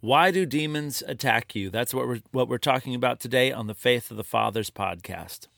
[0.00, 1.70] Why do demons attack you?
[1.70, 5.48] That's what we're what we're talking about today on the Faith of the Fathers podcast.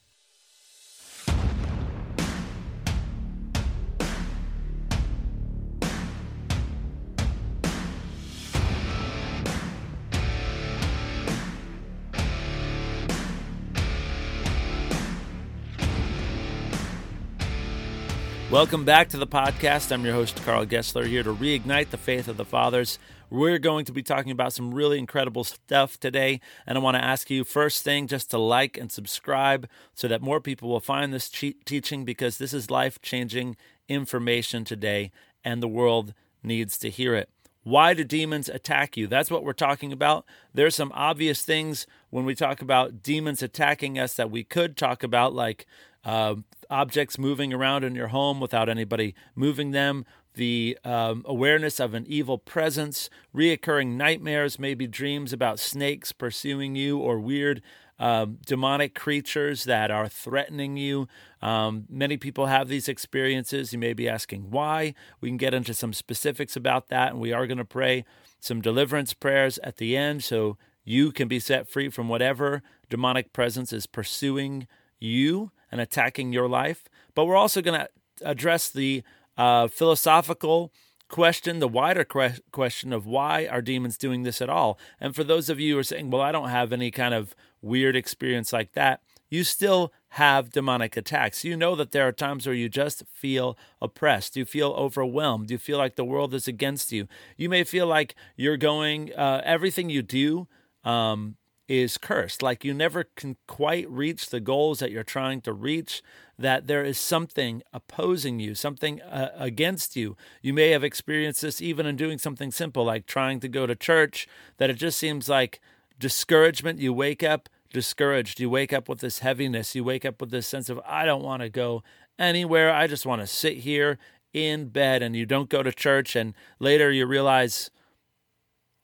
[18.50, 19.92] Welcome back to the podcast.
[19.92, 22.98] I'm your host, Karl Gessler, here to reignite the faith of the fathers.
[23.30, 26.40] We're going to be talking about some really incredible stuff today.
[26.66, 30.20] And I want to ask you, first thing, just to like and subscribe so that
[30.20, 33.56] more people will find this teaching because this is life changing
[33.88, 35.12] information today,
[35.44, 36.12] and the world
[36.42, 37.28] needs to hear it.
[37.62, 39.06] Why do demons attack you?
[39.06, 40.24] That's what we're talking about.
[40.52, 45.02] There's some obvious things when we talk about demons attacking us that we could talk
[45.02, 45.66] about, like
[46.04, 46.36] uh,
[46.70, 52.04] objects moving around in your home without anybody moving them, the um, awareness of an
[52.06, 57.62] evil presence, reoccurring nightmares, maybe dreams about snakes pursuing you or weird
[58.00, 61.06] um, demonic creatures that are threatening you.
[61.42, 63.72] Um, many people have these experiences.
[63.72, 64.94] You may be asking why.
[65.20, 68.06] We can get into some specifics about that, and we are going to pray
[68.40, 73.34] some deliverance prayers at the end so you can be set free from whatever demonic
[73.34, 74.66] presence is pursuing
[74.98, 76.84] you and attacking your life.
[77.14, 77.88] But we're also going to
[78.22, 79.02] address the
[79.40, 80.70] uh, philosophical
[81.08, 84.78] question, the wider que- question of why are demons doing this at all?
[85.00, 87.34] And for those of you who are saying, well, I don't have any kind of
[87.62, 91.42] weird experience like that, you still have demonic attacks.
[91.42, 94.36] You know that there are times where you just feel oppressed.
[94.36, 95.50] You feel overwhelmed.
[95.50, 97.08] You feel like the world is against you.
[97.38, 100.48] You may feel like you're going, uh, everything you do
[100.84, 101.36] um,
[101.70, 102.42] is cursed.
[102.42, 106.02] Like you never can quite reach the goals that you're trying to reach,
[106.36, 110.16] that there is something opposing you, something uh, against you.
[110.42, 113.76] You may have experienced this even in doing something simple like trying to go to
[113.76, 114.26] church,
[114.56, 115.60] that it just seems like
[115.96, 116.80] discouragement.
[116.80, 118.40] You wake up discouraged.
[118.40, 119.76] You wake up with this heaviness.
[119.76, 121.84] You wake up with this sense of, I don't want to go
[122.18, 122.74] anywhere.
[122.74, 123.96] I just want to sit here
[124.32, 125.04] in bed.
[125.04, 126.16] And you don't go to church.
[126.16, 127.70] And later you realize,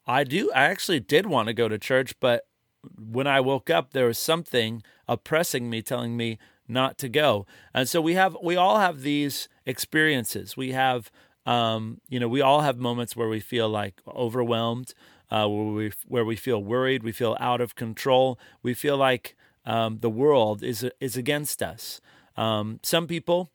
[0.07, 0.53] I do.
[0.53, 2.47] I actually did want to go to church, but
[2.99, 6.39] when I woke up, there was something oppressing me, telling me
[6.69, 7.47] not to go.
[7.73, 10.57] And so we have, we all have these experiences.
[10.57, 11.11] We have,
[11.45, 14.95] um, you know, we all have moments where we feel like overwhelmed,
[15.31, 19.37] uh, where we where we feel worried, we feel out of control, we feel like
[19.65, 22.01] um, the world is is against us.
[22.37, 23.51] Um, some people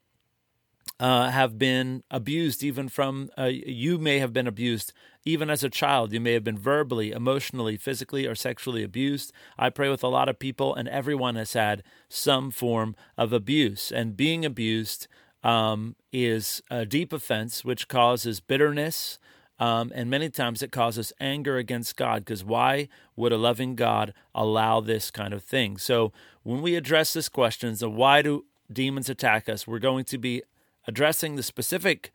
[1.00, 4.94] uh, have been abused, even from uh, you may have been abused
[5.24, 9.32] even as a child, you may have been verbally, emotionally, physically, or sexually abused.
[9.58, 13.92] I pray with a lot of people, and everyone has had some form of abuse.
[13.92, 15.08] And being abused
[15.44, 19.20] um, is a deep offense, which causes bitterness.
[19.60, 24.12] Um, and many times it causes anger against God because why would a loving God
[24.34, 25.78] allow this kind of thing?
[25.78, 26.12] So,
[26.42, 30.42] when we address this question of why do demons attack us, we're going to be
[30.88, 32.12] addressing the specific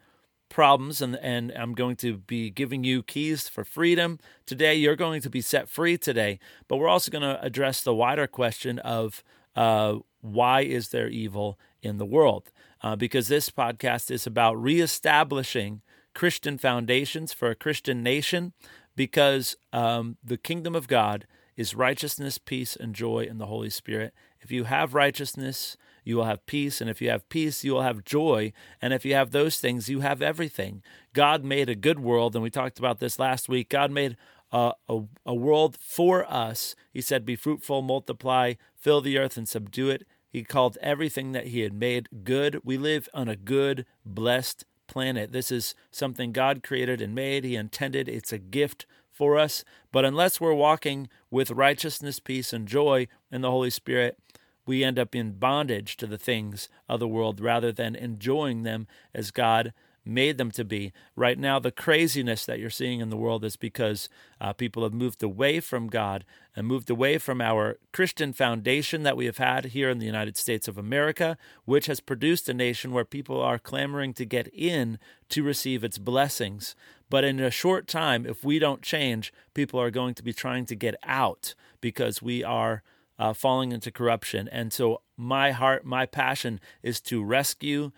[0.48, 4.18] problems and and I'm going to be giving you keys for freedom.
[4.46, 7.94] Today you're going to be set free today but we're also going to address the
[7.94, 9.22] wider question of
[9.54, 12.50] uh, why is there evil in the world?
[12.82, 15.80] Uh, because this podcast is about reestablishing
[16.14, 18.52] Christian foundations for a Christian nation
[18.94, 21.26] because um, the kingdom of God
[21.56, 24.12] is righteousness peace and joy in the Holy Spirit.
[24.40, 25.76] If you have righteousness
[26.06, 26.81] you will have peace.
[26.81, 28.53] And if you have peace, you will have joy.
[28.81, 30.83] And if you have those things, you have everything.
[31.12, 33.69] God made a good world, and we talked about this last week.
[33.69, 34.17] God made
[34.53, 36.77] a, a, a world for us.
[36.93, 40.06] He said, Be fruitful, multiply, fill the earth, and subdue it.
[40.31, 42.61] He called everything that He had made good.
[42.62, 45.33] We live on a good, blessed planet.
[45.33, 47.43] This is something God created and made.
[47.43, 48.09] He intended.
[48.09, 49.65] It's a gift for us.
[49.91, 54.19] But unless we're walking with righteousness, peace, and joy in the Holy Spirit,
[54.66, 58.87] we end up in bondage to the things of the world rather than enjoying them
[59.15, 59.72] as God
[60.06, 60.93] made them to be.
[61.16, 64.09] Right now, the craziness that you're seeing in the world is because
[64.41, 66.25] uh, people have moved away from God
[66.55, 70.37] and moved away from our Christian foundation that we have had here in the United
[70.37, 74.99] States of America, which has produced a nation where people are clamoring to get in
[75.31, 76.76] to receive its blessings.
[77.11, 80.67] But in a short time, if we don't change, people are going to be trying
[80.67, 82.82] to get out because we are
[83.18, 84.48] uh, falling into corruption.
[84.50, 87.92] And so, my heart, my passion is to rescue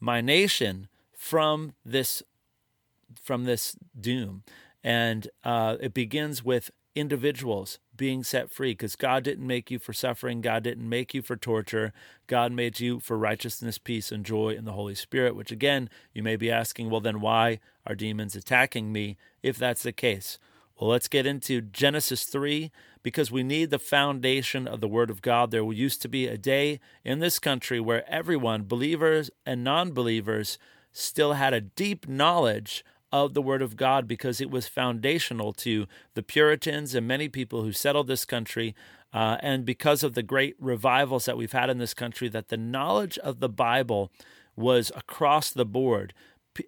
[0.00, 2.22] my nation from this
[3.22, 4.42] from this doom.
[4.82, 9.92] And uh, it begins with individuals being set free because God didn't make you for
[9.92, 10.40] suffering.
[10.40, 11.92] God didn't make you for torture.
[12.26, 16.22] God made you for righteousness, peace, and joy in the Holy Spirit, which again, you
[16.22, 20.38] may be asking, well, then why are demons attacking me if that's the case?
[20.78, 22.70] Well, let's get into Genesis 3
[23.04, 25.52] because we need the foundation of the Word of God.
[25.52, 30.58] There used to be a day in this country where everyone, believers and non believers,
[30.90, 35.86] still had a deep knowledge of the Word of God because it was foundational to
[36.14, 38.74] the Puritans and many people who settled this country.
[39.12, 42.56] Uh, and because of the great revivals that we've had in this country, that the
[42.56, 44.10] knowledge of the Bible
[44.56, 46.14] was across the board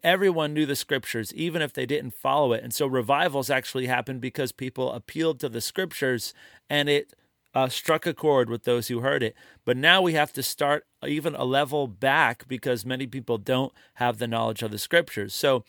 [0.03, 2.63] everyone knew the scriptures, even if they didn't follow it.
[2.63, 6.35] And so revivals actually happened because people appealed to the scriptures
[6.69, 7.15] and it
[7.55, 9.35] uh, struck a chord with those who heard it.
[9.65, 14.19] But now we have to start even a level back because many people don't have
[14.19, 15.35] the knowledge of the scriptures.
[15.35, 15.65] So,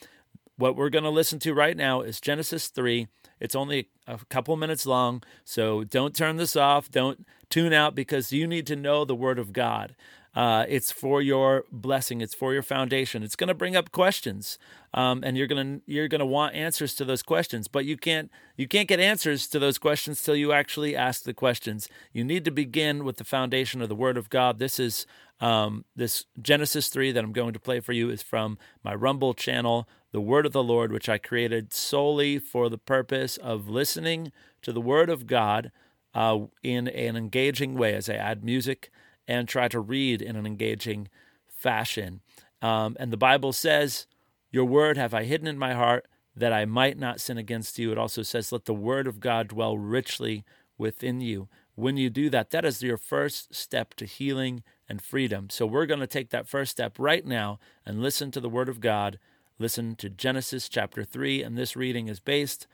[0.57, 3.07] what we're going to listen to right now is Genesis 3.
[3.39, 6.89] It's only a couple minutes long, so don't turn this off.
[6.89, 9.95] Don't tune out because you need to know the Word of God.
[10.37, 12.21] Uh, it's for your blessing.
[12.21, 13.23] It's for your foundation.
[13.23, 14.59] It's going to bring up questions,
[14.93, 17.67] um, and you're going to you're going to want answers to those questions.
[17.67, 21.33] But you can't you can't get answers to those questions till you actually ask the
[21.33, 21.89] questions.
[22.13, 24.59] You need to begin with the foundation of the Word of God.
[24.59, 25.07] This is
[25.41, 29.33] um, this Genesis three that I'm going to play for you is from my Rumble
[29.33, 34.31] channel, the Word of the Lord, which I created solely for the purpose of listening
[34.61, 35.71] to the Word of God
[36.13, 38.91] uh, in an engaging way as I add music
[39.27, 41.09] and try to read in an engaging
[41.47, 42.21] fashion.
[42.62, 44.07] Um, and the Bible says,
[44.51, 47.91] Your word have I hidden in my heart that I might not sin against you.
[47.91, 50.44] It also says, Let the word of God dwell richly
[50.77, 51.47] within you.
[51.75, 55.50] When you do that, that is your first step to healing and freedom.
[55.50, 58.69] So we're going to take that first step right now and listen to the word
[58.69, 59.19] of God.
[59.59, 62.68] Listen to Genesis chapter 3, and this reading is based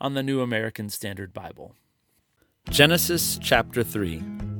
[0.00, 1.74] on the New American Standard Bible.
[2.68, 4.55] Genesis chapter 3.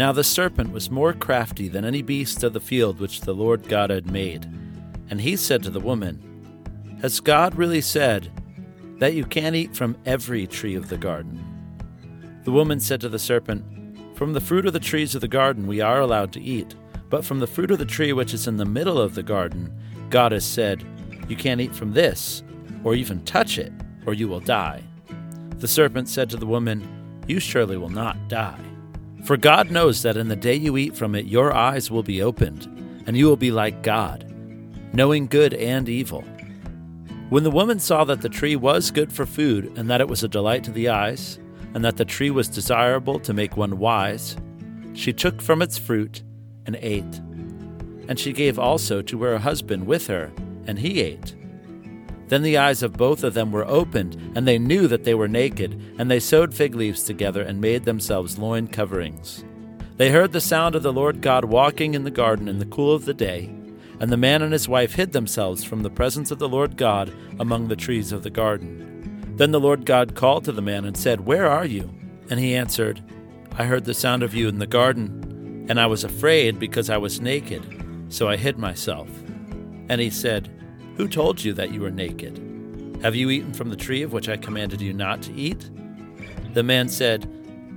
[0.00, 3.68] Now the serpent was more crafty than any beast of the field which the Lord
[3.68, 4.46] God had made.
[5.10, 6.18] And he said to the woman,
[7.02, 8.32] Has God really said
[8.98, 11.38] that you can't eat from every tree of the garden?
[12.44, 13.62] The woman said to the serpent,
[14.16, 16.74] From the fruit of the trees of the garden we are allowed to eat,
[17.10, 19.70] but from the fruit of the tree which is in the middle of the garden,
[20.08, 20.82] God has said,
[21.28, 22.42] You can't eat from this,
[22.84, 23.72] or even touch it,
[24.06, 24.82] or you will die.
[25.58, 28.69] The serpent said to the woman, You surely will not die.
[29.24, 32.22] For God knows that in the day you eat from it, your eyes will be
[32.22, 32.64] opened,
[33.06, 34.24] and you will be like God,
[34.92, 36.24] knowing good and evil.
[37.28, 40.24] When the woman saw that the tree was good for food, and that it was
[40.24, 41.38] a delight to the eyes,
[41.74, 44.36] and that the tree was desirable to make one wise,
[44.94, 46.22] she took from its fruit
[46.66, 47.20] and ate.
[48.08, 50.32] And she gave also to her husband with her,
[50.66, 51.36] and he ate.
[52.30, 55.26] Then the eyes of both of them were opened, and they knew that they were
[55.26, 59.44] naked, and they sewed fig leaves together and made themselves loin coverings.
[59.96, 62.94] They heard the sound of the Lord God walking in the garden in the cool
[62.94, 63.52] of the day,
[63.98, 67.12] and the man and his wife hid themselves from the presence of the Lord God
[67.40, 69.34] among the trees of the garden.
[69.36, 71.90] Then the Lord God called to the man and said, Where are you?
[72.30, 73.02] And he answered,
[73.58, 76.96] I heard the sound of you in the garden, and I was afraid because I
[76.96, 79.08] was naked, so I hid myself.
[79.88, 80.48] And he said,
[81.00, 82.36] who told you that you were naked?
[83.02, 85.70] Have you eaten from the tree of which I commanded you not to eat?
[86.52, 87.22] The man said,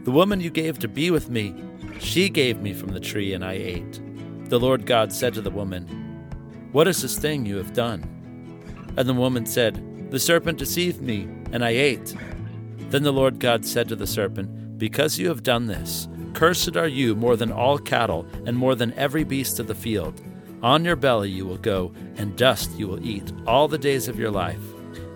[0.03, 1.55] The woman you gave to be with me,
[1.99, 4.01] she gave me from the tree, and I ate.
[4.49, 5.87] The Lord God said to the woman,
[6.73, 8.03] What is this thing you have done?
[8.97, 12.13] And the woman said, The serpent deceived me, and I ate.
[12.89, 16.89] Then the Lord God said to the serpent, Because you have done this, cursed are
[16.89, 20.21] you more than all cattle, and more than every beast of the field.
[20.63, 24.17] On your belly you will go, and dust you will eat all the days of
[24.17, 24.61] your life.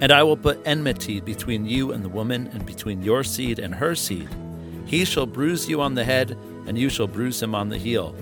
[0.02, 3.74] And I will put enmity between you and the woman, and between your seed and
[3.74, 4.28] her seed.
[4.86, 6.38] He shall bruise you on the head,
[6.68, 8.14] and you shall bruise him on the heel.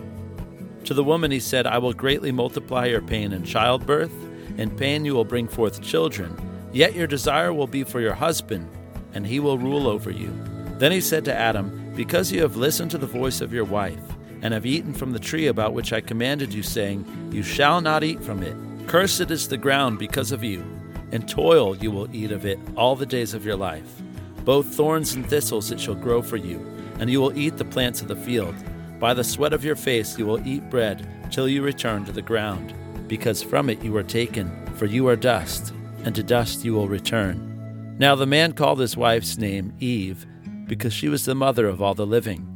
[0.83, 4.13] To the woman he said, I will greatly multiply your pain in childbirth.
[4.57, 6.37] In pain you will bring forth children.
[6.71, 8.69] Yet your desire will be for your husband,
[9.13, 10.31] and he will rule over you.
[10.77, 14.14] Then he said to Adam, Because you have listened to the voice of your wife,
[14.41, 18.03] and have eaten from the tree about which I commanded you, saying, You shall not
[18.03, 18.55] eat from it.
[18.87, 20.63] Cursed is the ground because of you.
[21.11, 24.01] and toil you will eat of it all the days of your life.
[24.43, 26.59] Both thorns and thistles it shall grow for you,
[26.99, 28.55] and you will eat the plants of the field.
[28.99, 32.21] By the sweat of your face you will eat bread till you return to the
[32.21, 32.73] ground,
[33.07, 35.73] because from it you were taken, for you are dust,
[36.03, 37.95] and to dust you will return.
[37.97, 40.25] Now the man called his wife's name Eve,
[40.67, 42.54] because she was the mother of all the living.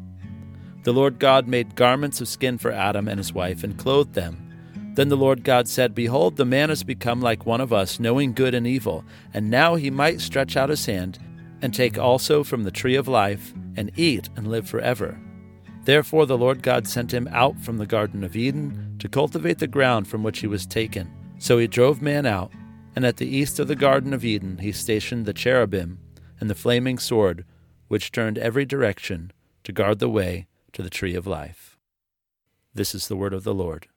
[0.83, 4.45] The Lord God made garments of skin for Adam and his wife and clothed them.
[4.95, 8.33] Then the Lord God said, Behold, the man has become like one of us, knowing
[8.33, 11.19] good and evil, and now he might stretch out his hand
[11.62, 15.19] and take also from the tree of life and eat and live forever.
[15.86, 19.67] Therefore the Lord God sent him out from the Garden of Eden to cultivate the
[19.67, 21.09] ground from which he was taken.
[21.39, 22.51] So he drove man out
[22.95, 26.00] And at the east of the Garden of Eden he stationed the cherubim
[26.41, 27.45] and the flaming sword,
[27.88, 29.31] which turned every direction
[29.63, 31.78] to guard the way to the tree of life.
[32.74, 33.88] This is the word of the Lord.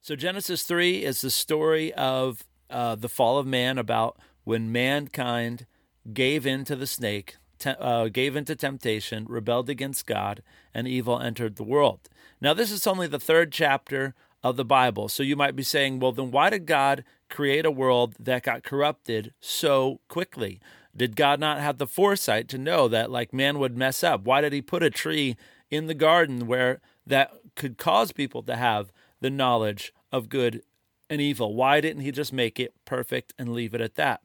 [0.00, 5.66] So, Genesis 3 is the story of uh, the fall of man, about when mankind
[6.12, 10.42] gave in to the snake, te- uh, gave into temptation, rebelled against God,
[10.72, 12.08] and evil entered the world.
[12.40, 15.08] Now, this is only the third chapter of the Bible.
[15.08, 18.62] So you might be saying, well, then why did God create a world that got
[18.62, 20.60] corrupted so quickly?
[20.96, 24.22] Did God not have the foresight to know that like man would mess up?
[24.22, 25.36] Why did he put a tree
[25.70, 30.62] in the garden where that could cause people to have the knowledge of good
[31.08, 31.54] and evil?
[31.54, 34.20] Why didn't he just make it perfect and leave it at that?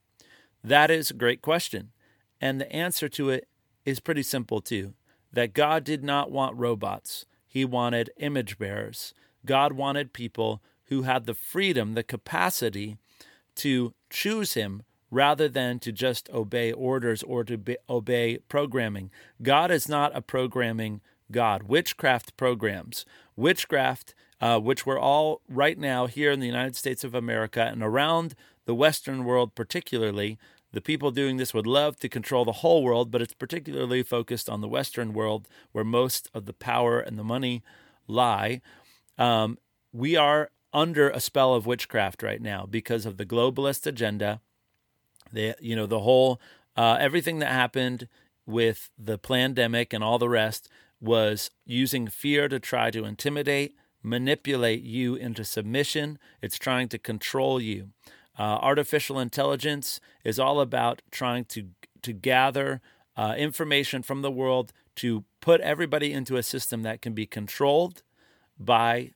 [0.63, 1.91] That is a great question.
[2.41, 3.47] And the answer to it
[3.85, 4.93] is pretty simple too.
[5.31, 7.25] That God did not want robots.
[7.45, 9.13] He wanted image bearers.
[9.45, 12.97] God wanted people who had the freedom, the capacity
[13.55, 19.11] to choose Him rather than to just obey orders or to be, obey programming.
[19.41, 21.01] God is not a programming
[21.31, 21.63] God.
[21.63, 23.05] Witchcraft programs,
[23.35, 27.81] witchcraft, uh, which we're all right now here in the United States of America and
[27.81, 30.37] around the Western world, particularly.
[30.71, 34.49] The people doing this would love to control the whole world, but it's particularly focused
[34.49, 37.63] on the Western world where most of the power and the money
[38.07, 38.61] lie.
[39.17, 39.57] Um,
[39.93, 44.41] we are under a spell of witchcraft right now because of the globalist agenda.
[45.31, 46.41] The you know the whole
[46.75, 48.09] uh, everything that happened
[48.45, 50.69] with the pandemic and all the rest
[51.01, 56.17] was using fear to try to intimidate, manipulate you into submission.
[56.41, 57.89] It's trying to control you.
[58.37, 61.67] Uh, artificial intelligence is all about trying to
[62.01, 62.81] to gather
[63.17, 68.03] uh, information from the world to put everybody into a system that can be controlled
[68.59, 69.11] by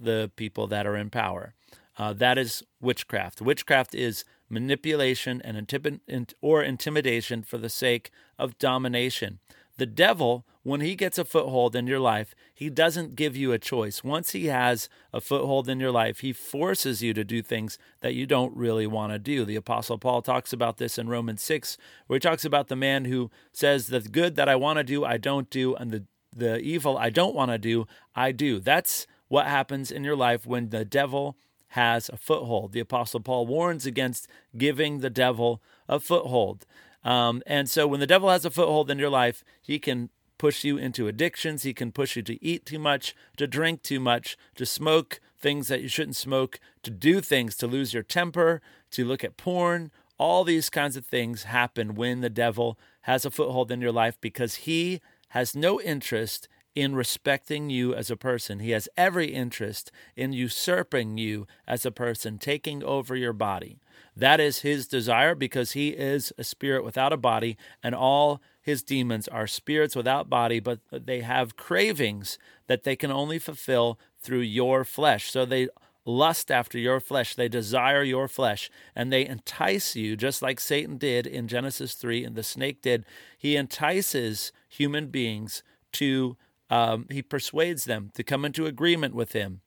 [0.00, 1.54] the people that are in power.
[1.98, 3.42] Uh, that is witchcraft.
[3.42, 9.38] Witchcraft is manipulation and intim- or intimidation for the sake of domination.
[9.82, 13.58] The devil, when he gets a foothold in your life, he doesn't give you a
[13.58, 14.04] choice.
[14.04, 18.14] Once he has a foothold in your life, he forces you to do things that
[18.14, 19.44] you don't really want to do.
[19.44, 23.06] The Apostle Paul talks about this in Romans 6, where he talks about the man
[23.06, 26.60] who says, The good that I want to do, I don't do, and the the
[26.60, 28.60] evil I don't want to do, I do.
[28.60, 31.36] That's what happens in your life when the devil
[31.70, 32.70] has a foothold.
[32.70, 36.66] The Apostle Paul warns against giving the devil a foothold.
[37.04, 40.64] Um, and so when the devil has a foothold in your life, he can push
[40.64, 41.62] you into addictions.
[41.62, 45.68] He can push you to eat too much, to drink too much, to smoke things
[45.68, 48.60] that you shouldn't smoke, to do things, to lose your temper,
[48.92, 49.90] to look at porn.
[50.18, 54.20] All these kinds of things happen when the devil has a foothold in your life
[54.20, 58.60] because he has no interest in respecting you as a person.
[58.60, 63.78] He has every interest in usurping you as a person, taking over your body.
[64.16, 68.82] That is his desire because he is a spirit without a body, and all his
[68.82, 74.40] demons are spirits without body, but they have cravings that they can only fulfill through
[74.40, 75.30] your flesh.
[75.30, 75.68] So they
[76.04, 80.96] lust after your flesh, they desire your flesh, and they entice you, just like Satan
[80.98, 83.04] did in Genesis 3 and the snake did.
[83.38, 85.62] He entices human beings
[85.92, 86.36] to,
[86.72, 89.60] um, he persuades them to come into agreement with him.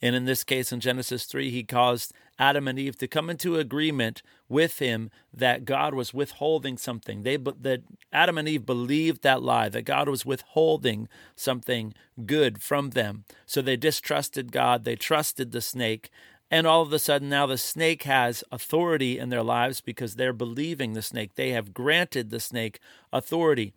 [0.00, 3.56] And in this case, in Genesis 3, he caused Adam and Eve to come into
[3.56, 7.24] agreement with him that God was withholding something.
[7.24, 12.90] They that Adam and Eve believed that lie that God was withholding something good from
[12.90, 13.24] them.
[13.44, 16.10] So they distrusted God, they trusted the snake,
[16.50, 20.32] and all of a sudden, now the snake has authority in their lives because they're
[20.32, 21.34] believing the snake.
[21.34, 22.80] They have granted the snake
[23.12, 23.74] authority.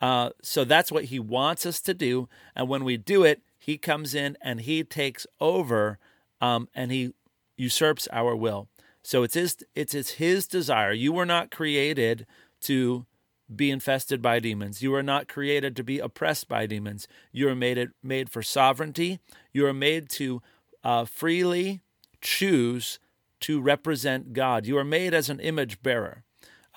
[0.00, 2.28] Uh, so that's what he wants us to do.
[2.54, 5.98] And when we do it, he comes in and he takes over
[6.40, 7.12] um, and he
[7.56, 8.68] usurps our will.
[9.02, 10.92] So it's his, it's, it's his desire.
[10.92, 12.26] You were not created
[12.62, 13.06] to
[13.54, 14.82] be infested by demons.
[14.82, 17.08] You are not created to be oppressed by demons.
[17.32, 19.20] You are made, it, made for sovereignty.
[19.52, 20.42] You are made to
[20.84, 21.80] uh, freely
[22.20, 22.98] choose
[23.40, 24.66] to represent God.
[24.66, 26.24] You are made as an image bearer.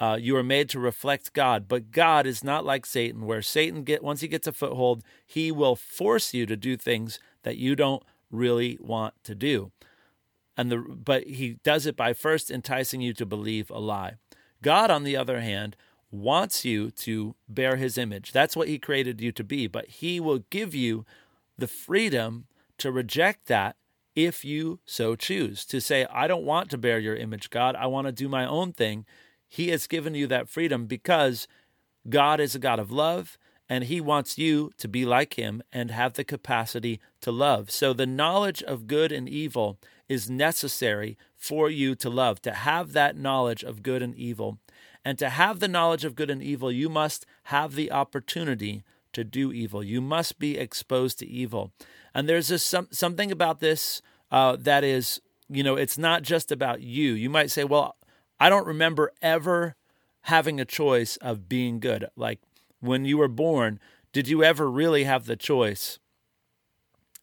[0.01, 3.84] Uh, you are made to reflect God, but God is not like Satan, where Satan
[3.84, 7.75] get once he gets a foothold, he will force you to do things that you
[7.75, 9.72] don't really want to do.
[10.58, 14.15] And the but he does it by first enticing you to believe a lie.
[14.63, 15.75] God, on the other hand,
[16.10, 18.31] wants you to bear his image.
[18.31, 21.05] That's what he created you to be, but he will give you
[21.60, 22.48] the freedom
[22.79, 23.75] to reject that
[24.15, 27.75] if you so choose, to say, I don't want to bear your image, God.
[27.75, 29.05] I want to do my own thing.
[29.53, 31.46] He has given you that freedom because
[32.08, 35.91] God is a God of love and He wants you to be like Him and
[35.91, 37.70] have the capacity to love.
[37.70, 39.77] So the knowledge of good and evil
[40.08, 44.58] is necessary for you to love, to have that knowledge of good and evil.
[45.03, 49.25] And to have the knowledge of good and evil, you must have the opportunity to
[49.25, 49.84] do evil.
[49.84, 51.74] You must be exposed to evil.
[52.15, 56.53] And there's this some, something about this uh, that is, you know, it's not just
[56.53, 57.12] about you.
[57.12, 57.98] You might say, well,
[58.41, 59.75] I don't remember ever
[60.21, 62.07] having a choice of being good.
[62.15, 62.39] Like
[62.79, 63.79] when you were born,
[64.13, 66.00] did you ever really have the choice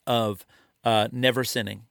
[0.06, 0.46] of
[0.84, 1.87] uh, never sinning?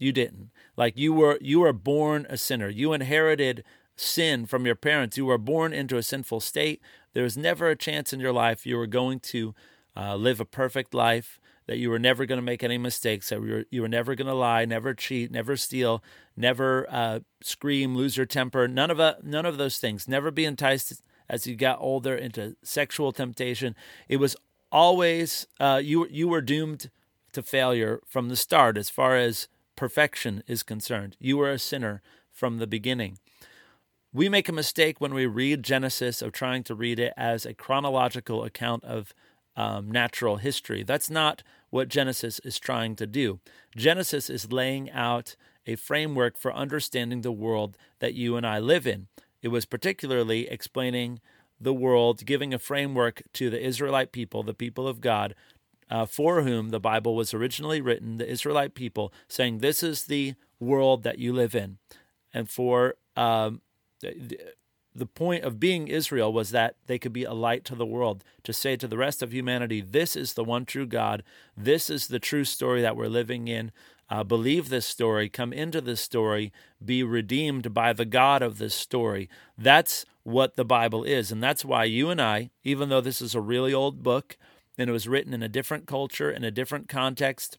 [0.00, 0.50] You didn't.
[0.76, 2.68] Like you were you were born a sinner.
[2.68, 3.62] You inherited
[3.94, 5.16] sin from your parents.
[5.16, 6.82] You were born into a sinful state.
[7.12, 9.54] There was never a chance in your life you were going to
[9.96, 13.42] uh, live a perfect life, that you were never going to make any mistakes, that
[13.42, 16.02] you were, you were never going to lie, never cheat, never steal,
[16.36, 18.66] never uh, scream, lose your temper.
[18.68, 20.08] None of, a, none of those things.
[20.08, 23.74] Never be enticed as you got older into sexual temptation.
[24.08, 24.36] It was
[24.70, 26.90] always, uh, you, you were doomed
[27.32, 31.16] to failure from the start as far as perfection is concerned.
[31.18, 33.18] You were a sinner from the beginning.
[34.12, 37.54] We make a mistake when we read Genesis of trying to read it as a
[37.54, 39.14] chronological account of
[39.56, 40.82] um, natural history.
[40.82, 43.40] That's not what Genesis is trying to do.
[43.76, 48.86] Genesis is laying out a framework for understanding the world that you and I live
[48.86, 49.08] in.
[49.42, 51.20] It was particularly explaining
[51.60, 55.34] the world, giving a framework to the Israelite people, the people of God,
[55.90, 60.34] uh, for whom the Bible was originally written, the Israelite people, saying, This is the
[60.58, 61.78] world that you live in.
[62.34, 63.60] And for um,
[64.94, 68.24] the point of being Israel was that they could be a light to the world,
[68.44, 71.22] to say to the rest of humanity, this is the one true God.
[71.56, 73.72] This is the true story that we're living in.
[74.10, 76.52] Uh, believe this story, come into this story,
[76.84, 79.28] be redeemed by the God of this story.
[79.56, 81.32] That's what the Bible is.
[81.32, 84.36] And that's why you and I, even though this is a really old book
[84.76, 87.56] and it was written in a different culture, in a different context,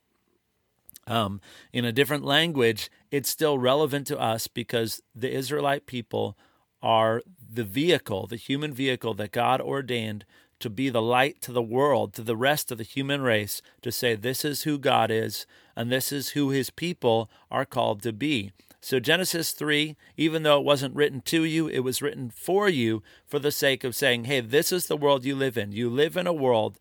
[1.08, 6.38] um, in a different language, it's still relevant to us because the Israelite people
[6.84, 10.26] are the vehicle, the human vehicle that God ordained
[10.60, 13.92] to be the light to the world, to the rest of the human race, to
[13.92, 18.14] say, this is who God is, and this is who his people are called to
[18.14, 18.52] be.
[18.80, 23.02] So, Genesis 3, even though it wasn't written to you, it was written for you
[23.26, 25.72] for the sake of saying, hey, this is the world you live in.
[25.72, 26.80] You live in a world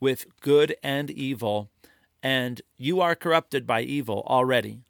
[0.00, 1.70] with good and evil,
[2.22, 4.80] and you are corrupted by evil already.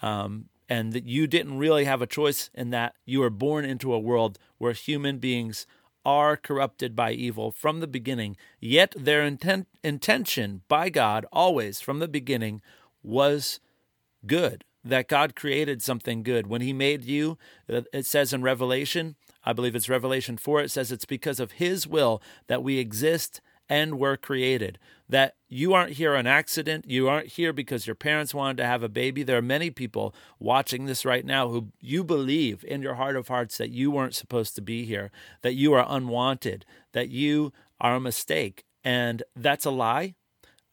[0.00, 3.94] Um, and that you didn't really have a choice in that you were born into
[3.94, 5.68] a world where human beings
[6.04, 12.00] are corrupted by evil from the beginning, yet their intent, intention by God always from
[12.00, 12.60] the beginning
[13.04, 13.60] was
[14.26, 14.64] good.
[14.82, 16.48] That God created something good.
[16.48, 17.38] When He made you,
[17.72, 21.52] uh, it says in Revelation, I believe it's Revelation 4, it says it's because of
[21.52, 24.78] His will that we exist and were created.
[25.08, 26.86] That you aren't here on accident.
[26.88, 29.22] You aren't here because your parents wanted to have a baby.
[29.22, 33.28] There are many people watching this right now who you believe in your heart of
[33.28, 35.10] hearts that you weren't supposed to be here,
[35.42, 38.64] that you are unwanted, that you are a mistake.
[38.82, 40.14] And that's a lie.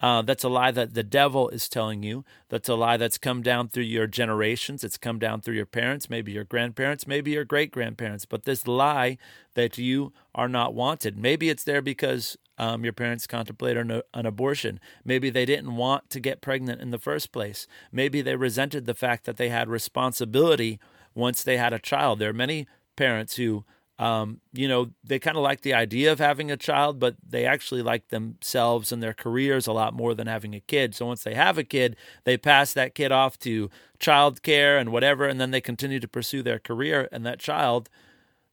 [0.02, 2.26] Uh, that's a lie that the devil is telling you.
[2.50, 4.84] That's a lie that's come down through your generations.
[4.84, 8.26] It's come down through your parents, maybe your grandparents, maybe your great grandparents.
[8.26, 9.20] But this lie
[9.54, 14.26] that you are not wanted, maybe it's there because um, your parents contemplated an, an
[14.28, 14.80] abortion.
[15.04, 17.68] Maybe they didn't want to get pregnant in the first place.
[17.92, 20.80] Maybe they resented the fact that they had responsibility
[21.16, 22.20] once they had a child.
[22.20, 23.66] There are many parents who
[24.00, 27.46] um, you know, they kind of like the idea of having a child, but they
[27.46, 30.96] actually like themselves and their careers a lot more than having a kid.
[30.96, 33.70] So once they have a kid, they pass that kid off to
[34.00, 37.90] childcare and whatever, and then they continue to pursue their career, and that child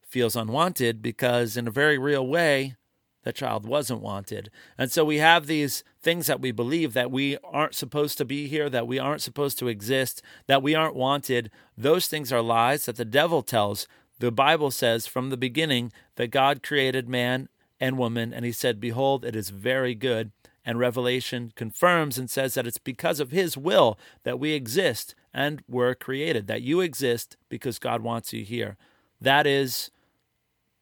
[0.06, 2.76] feels unwanted because, in a very real way,
[3.24, 4.50] that child wasn't wanted.
[4.76, 8.48] And so we have these things that we believe that we aren't supposed to be
[8.48, 11.50] here, that we aren't supposed to exist, that we aren't wanted.
[11.76, 13.87] Those things are lies that the devil tells
[14.18, 17.48] the Bible says from the beginning that God created man
[17.81, 20.33] and woman, and he said, Behold, it is very good.
[20.64, 25.62] And Revelation confirms and says that it's because of his will that we exist and
[25.68, 28.76] were created, that you exist because God wants you here.
[29.20, 29.90] That is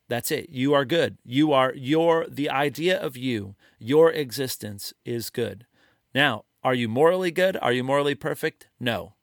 [0.08, 0.50] that's it.
[0.50, 1.18] You are good.
[1.24, 5.66] You are your the idea of you, your existence is good.
[6.14, 7.56] Now, are you morally good?
[7.60, 8.68] Are you morally perfect?
[8.80, 9.14] No.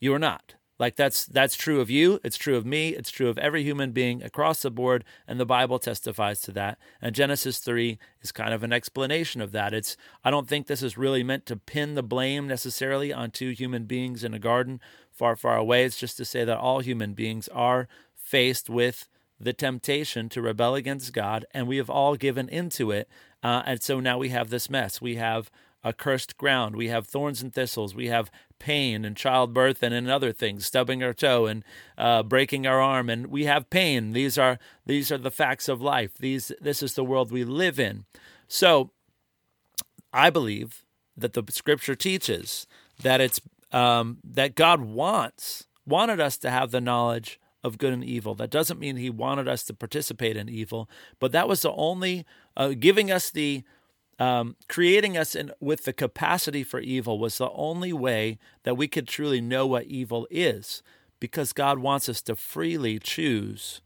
[0.00, 0.54] You are not.
[0.78, 3.92] Like that's that's true of you, it's true of me, it's true of every human
[3.92, 6.76] being across the board, and the Bible testifies to that.
[7.00, 9.72] And Genesis 3 is kind of an explanation of that.
[9.72, 13.50] It's I don't think this is really meant to pin the blame necessarily on two
[13.50, 14.80] human beings in a garden
[15.12, 15.84] far, far away.
[15.84, 19.08] It's just to say that all human beings are faced with
[19.42, 23.08] the temptation to rebel against God, and we have all given into it.
[23.42, 25.00] Uh, and so now we have this mess.
[25.00, 25.50] We have
[25.82, 26.76] a cursed ground.
[26.76, 27.92] We have thorns and thistles.
[27.92, 31.64] We have pain and childbirth and in other things, stubbing our toe and
[31.98, 34.12] uh, breaking our arm, and we have pain.
[34.12, 36.14] These are these are the facts of life.
[36.18, 38.04] These this is the world we live in.
[38.46, 38.92] So,
[40.12, 40.84] I believe
[41.16, 42.68] that the Scripture teaches
[43.02, 43.40] that it's
[43.72, 48.34] um, that God wants wanted us to have the knowledge of good and evil.
[48.34, 52.24] That doesn't mean He wanted us to participate in evil, but that was the only
[52.56, 53.62] uh, giving us the
[54.18, 58.86] um, creating us in, with the capacity for evil was the only way that we
[58.86, 60.82] could truly know what evil is
[61.18, 63.80] because God wants us to freely choose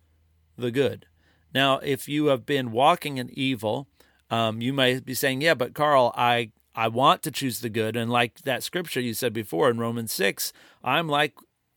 [0.58, 1.06] the good.
[1.54, 3.88] Now, if you have been walking in evil,
[4.30, 7.96] um, you might be saying, Yeah, but Karl, I, I want to choose the good.
[7.96, 10.52] And like that scripture you said before in Romans 6,
[10.84, 11.34] I'm like,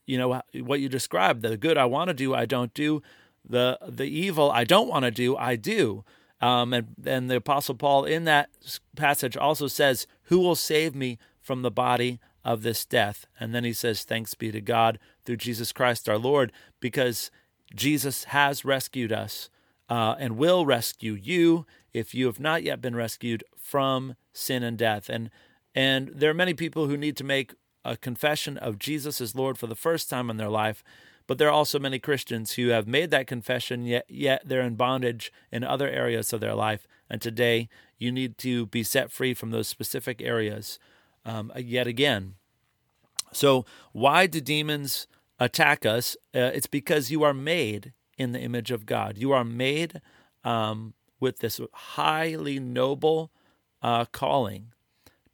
[0.10, 3.04] you know, what you described the good I want to do, I don't do.
[3.48, 6.04] The, the evil I don't want to do, I do.
[6.41, 8.50] Um, and, and the Apostle Paul in that
[8.95, 13.28] passage also says, Who will save me from the body of this death?
[13.39, 17.30] And then he says, Thanks be to God through Jesus Christ our Lord, because
[17.76, 19.52] Jesus has rescued us
[19.89, 24.76] uh, and will rescue you if you have not yet been rescued from sin and
[24.76, 25.08] death.
[25.08, 25.30] And
[25.76, 29.58] and there are many people who need to make a confession of Jesus as Lord
[29.58, 30.84] for the first time in their life.
[31.28, 34.76] But there are also many Christians who have made that confession, yet, yet they're in
[34.76, 36.88] bondage in other areas of their life.
[37.10, 40.80] And today, you need to be set free from those specific areas
[41.26, 42.36] um, yet again.
[43.32, 45.08] So, why do demons
[45.39, 46.18] attack us?
[46.34, 49.18] Uh, it's because you are made in the image of God.
[49.18, 50.02] You are made
[50.44, 53.32] um, with this highly noble
[53.82, 54.74] uh, calling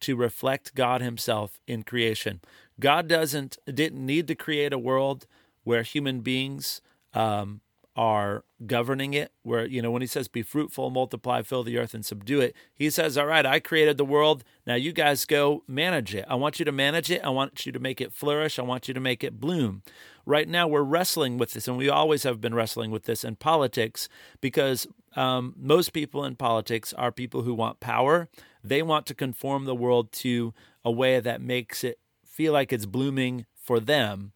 [0.00, 2.40] to reflect God Himself in creation.
[2.78, 5.26] God doesn't didn't need to create a world
[5.64, 6.80] where human beings
[7.14, 7.60] um,
[7.96, 9.32] are governing it.
[9.42, 12.54] Where, you know, when he says, be fruitful, multiply, fill the earth, and subdue it,
[12.74, 14.44] he says, all right, I created the world.
[14.66, 16.26] Now you guys go manage it.
[16.28, 17.24] I want you to manage it.
[17.24, 18.58] I want you to make it flourish.
[18.58, 19.82] I want you to make it bloom.
[20.26, 23.36] Right now, we're wrestling with this, and we always have been wrestling with this in
[23.36, 24.08] politics
[24.40, 28.28] because um, most people in politics are people who want power.
[28.68, 32.86] They want to conform the world to a way that makes it feel like it's
[32.86, 34.32] blooming for them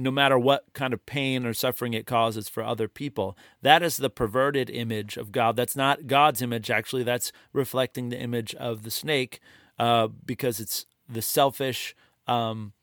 [0.00, 3.36] no matter what kind of pain or suffering it causes for other people.
[3.62, 5.56] That is the perverted image of God.
[5.56, 7.02] That's not God's image, actually.
[7.02, 9.40] That's reflecting the image of the snake
[9.76, 11.96] uh, because it's the selfish,
[12.28, 12.74] um,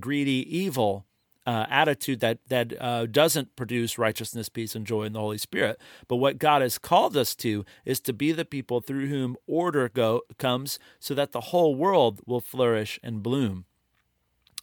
[0.00, 1.04] greedy, evil.
[1.44, 5.80] Uh, attitude that that uh, doesn't produce righteousness, peace, and joy in the Holy Spirit.
[6.06, 9.88] But what God has called us to is to be the people through whom order
[9.88, 13.64] go comes, so that the whole world will flourish and bloom.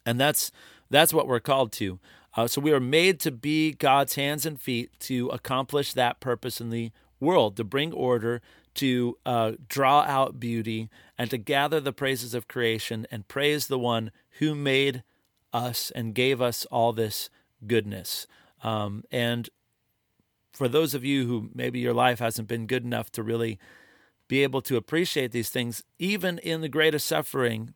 [0.06, 0.54] And that's
[0.90, 2.00] that's what we're called to.
[2.38, 6.62] Uh, so we are made to be God's hands and feet to accomplish that purpose
[6.62, 8.42] in the world, to bring order,
[8.76, 13.80] to uh, draw out beauty, and to gather the praises of creation and praise the
[13.80, 15.04] one who made
[15.54, 17.30] us and gave us all this
[17.66, 18.28] goodness.
[18.64, 19.50] Um, and
[20.52, 23.60] for those of you who maybe your life hasn't been good enough to really
[24.28, 27.74] be able to appreciate these things, even in the greatest suffering,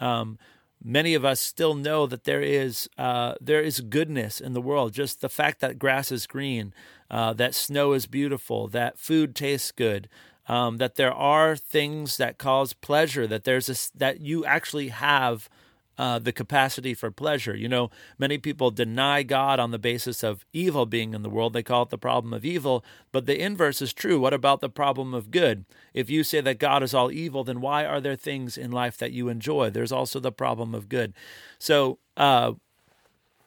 [0.00, 0.38] um,
[0.82, 4.92] many of us still know that there is uh, there is goodness in the world.
[4.92, 6.74] Just the fact that grass is green,
[7.10, 10.08] uh, that snow is beautiful, that food tastes good,
[10.48, 13.26] um, that there are things that cause pleasure.
[13.26, 15.48] That there's a, that you actually have
[15.96, 17.56] uh, the capacity for pleasure.
[17.56, 21.52] You know, many people deny God on the basis of evil being in the world.
[21.52, 24.18] They call it the problem of evil, but the inverse is true.
[24.18, 25.64] What about the problem of good?
[25.92, 28.98] If you say that God is all evil, then why are there things in life
[28.98, 29.70] that you enjoy?
[29.70, 31.14] There's also the problem of good.
[31.58, 32.54] So, uh,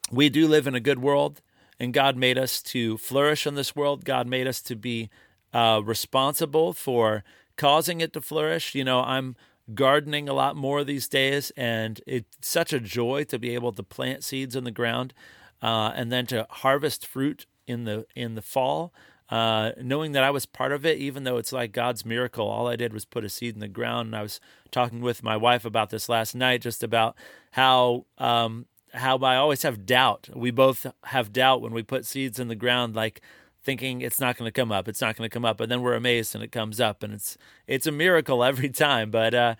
[0.09, 1.41] we do live in a good world,
[1.79, 4.05] and God made us to flourish in this world.
[4.05, 5.09] God made us to be
[5.53, 7.23] uh, responsible for
[7.57, 8.73] causing it to flourish.
[8.73, 9.35] You know, I'm
[9.73, 13.83] gardening a lot more these days, and it's such a joy to be able to
[13.83, 15.13] plant seeds in the ground
[15.61, 18.93] uh, and then to harvest fruit in the in the fall.
[19.29, 22.67] Uh, knowing that I was part of it, even though it's like God's miracle, all
[22.67, 24.07] I did was put a seed in the ground.
[24.07, 24.39] And I was
[24.71, 27.15] talking with my wife about this last night, just about
[27.51, 30.29] how um, how I always have doubt.
[30.33, 33.21] We both have doubt when we put seeds in the ground, like
[33.67, 35.81] thinking it's not going to come up, it's not going to come up, and then
[35.81, 39.11] we're amazed and it comes up, and it's it's a miracle every time.
[39.11, 39.55] But uh,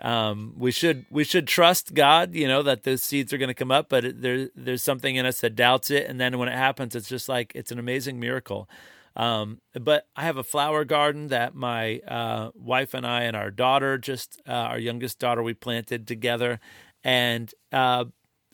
[0.00, 3.54] um, we should we should trust God, you know, that those seeds are going to
[3.54, 3.88] come up.
[3.88, 7.08] But there there's something in us that doubts it, and then when it happens, it's
[7.08, 8.70] just like it's an amazing miracle.
[9.16, 13.50] Um, but I have a flower garden that my uh, wife and I and our
[13.50, 16.60] daughter, just uh, our youngest daughter, we planted together,
[17.02, 18.04] and uh,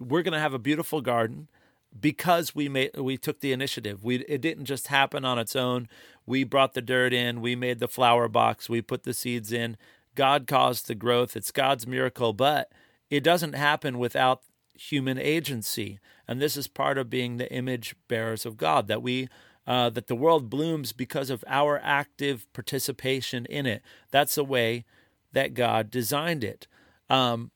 [0.01, 1.49] we're going to have a beautiful garden
[1.99, 4.05] because we made we took the initiative.
[4.05, 5.89] We it didn't just happen on its own.
[6.27, 9.77] We brought the dirt in, we made the flower box, we put the seeds in.
[10.15, 12.71] God caused the growth, it's God's miracle, but
[13.11, 14.43] it doesn't happen without
[14.75, 15.99] human agency.
[16.27, 19.29] And this is part of being the image bearers of God, that we
[19.67, 23.83] uh, that the world blooms because of our active participation in it.
[24.11, 24.85] That's the way
[25.33, 26.67] that God designed it.
[27.09, 27.51] Um,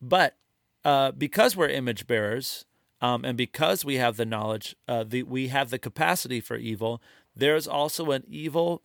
[0.00, 0.36] but
[0.84, 2.65] uh, because we're image bearers,
[3.00, 7.02] um, and because we have the knowledge, uh, the, we have the capacity for evil,
[7.34, 8.82] there's also an evil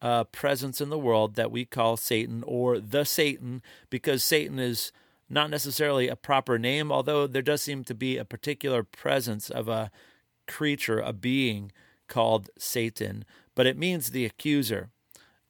[0.00, 4.92] uh, presence in the world that we call Satan or the Satan, because Satan is
[5.30, 9.68] not necessarily a proper name, although there does seem to be a particular presence of
[9.68, 9.90] a
[10.48, 11.70] creature, a being
[12.08, 14.90] called Satan, but it means the accuser.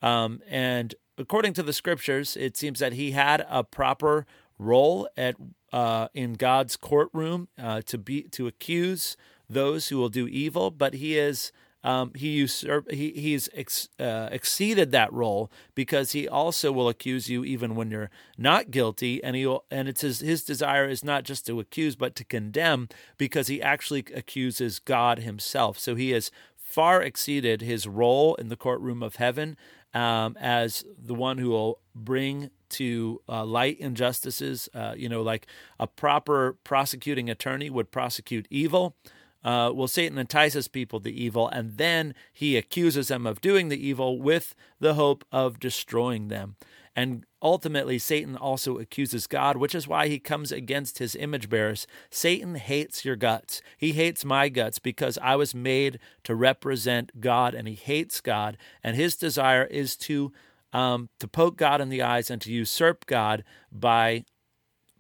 [0.03, 4.27] Um, and according to the scriptures, it seems that he had a proper
[4.59, 5.37] role at
[5.72, 9.16] uh, in God's courtroom uh, to be to accuse
[9.48, 11.52] those who will do evil, but he is
[11.85, 17.28] um, he usurp he he's ex, uh, exceeded that role because he also will accuse
[17.28, 21.02] you even when you're not guilty, and he will, and it's his his desire is
[21.02, 25.78] not just to accuse but to condemn because he actually accuses God Himself.
[25.78, 29.58] So he has far exceeded his role in the courtroom of heaven
[29.94, 34.68] um, as the one who will bring to uh, light injustices.
[34.74, 35.46] Uh, you know, like
[35.78, 38.96] a proper prosecuting attorney would prosecute evil.
[39.44, 43.87] Uh, well, Satan entices people to evil, and then he accuses them of doing the
[43.88, 46.57] evil with the hope of destroying them.
[46.94, 51.87] And ultimately, Satan also accuses God, which is why he comes against his image bearers.
[52.11, 53.62] Satan hates your guts.
[53.78, 58.59] He hates my guts because I was made to represent God, and he hates God.
[58.85, 60.33] And his desire is to
[60.74, 64.24] um, to poke God in the eyes and to usurp God by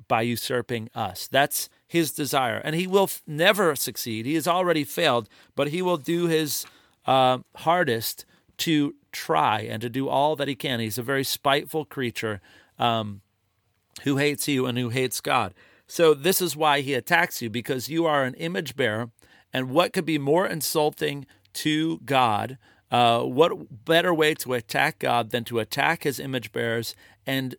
[0.08, 1.28] by usurping us.
[1.28, 2.60] That's his desire.
[2.64, 4.26] And he will f- never succeed.
[4.26, 6.66] He has already failed, but he will do his
[7.06, 8.26] uh, hardest
[8.58, 10.80] to try and to do all that he can.
[10.80, 12.40] He's a very spiteful creature
[12.78, 13.20] um,
[14.02, 15.54] who hates you and who hates God.
[15.86, 19.10] So, this is why he attacks you, because you are an image bearer.
[19.52, 22.56] And what could be more insulting to God?
[22.90, 26.94] Uh, what better way to attack God than to attack his image bearers
[27.26, 27.56] and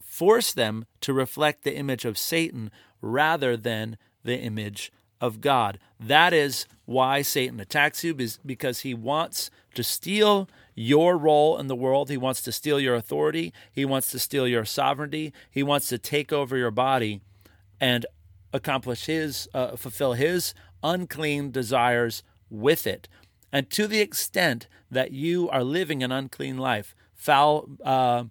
[0.00, 5.78] force them to reflect the image of Satan rather than the image of God.
[5.98, 8.14] That is why Satan attacks you,
[8.44, 12.08] because he wants to steal your role in the world.
[12.08, 13.52] He wants to steal your authority.
[13.72, 15.32] He wants to steal your sovereignty.
[15.50, 17.20] He wants to take over your body
[17.80, 18.06] and
[18.52, 23.08] accomplish his, uh, fulfill his unclean desires with it.
[23.52, 28.24] And to the extent that you are living an unclean life, foul, uh,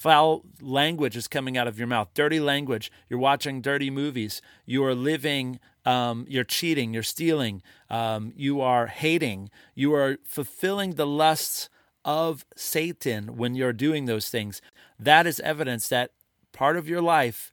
[0.00, 2.90] Foul language is coming out of your mouth, dirty language.
[3.10, 4.40] You're watching dirty movies.
[4.64, 10.94] You are living, um, you're cheating, you're stealing, um, you are hating, you are fulfilling
[10.94, 11.68] the lusts
[12.04, 14.60] of Satan when you're doing those things.
[14.98, 16.12] That is evidence that
[16.52, 17.52] part of your life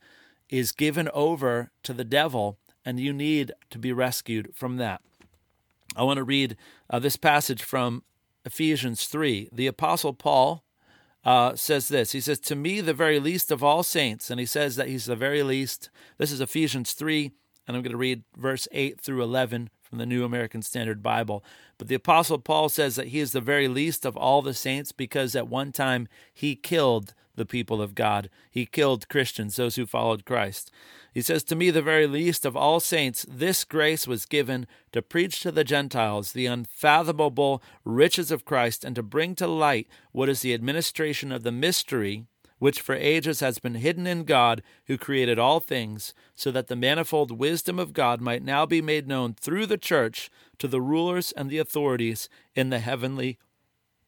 [0.50, 5.02] is given over to the devil and you need to be rescued from that.
[5.96, 6.56] I want to read
[6.90, 8.04] uh, this passage from
[8.46, 9.50] Ephesians 3.
[9.52, 10.64] The Apostle Paul
[11.26, 12.14] uh, says this.
[12.14, 14.30] He says, To me, the very least of all saints.
[14.30, 15.90] And he says that he's the very least.
[16.18, 17.32] This is Ephesians 3,
[17.68, 21.44] and I'm going to read verse 8 through 11 from the New American Standard Bible.
[21.78, 24.92] But the Apostle Paul says that he is the very least of all the saints
[24.92, 28.30] because at one time he killed the people of God.
[28.50, 30.72] He killed Christians, those who followed Christ.
[31.14, 35.02] He says, To me, the very least of all saints, this grace was given to
[35.02, 40.30] preach to the Gentiles the unfathomable riches of Christ and to bring to light what
[40.30, 42.26] is the administration of the mystery
[42.60, 46.76] which for ages has been hidden in God who created all things, so that the
[46.76, 51.32] manifold wisdom of God might now be made known through the church to the rulers
[51.32, 53.38] and the authorities in the heavenly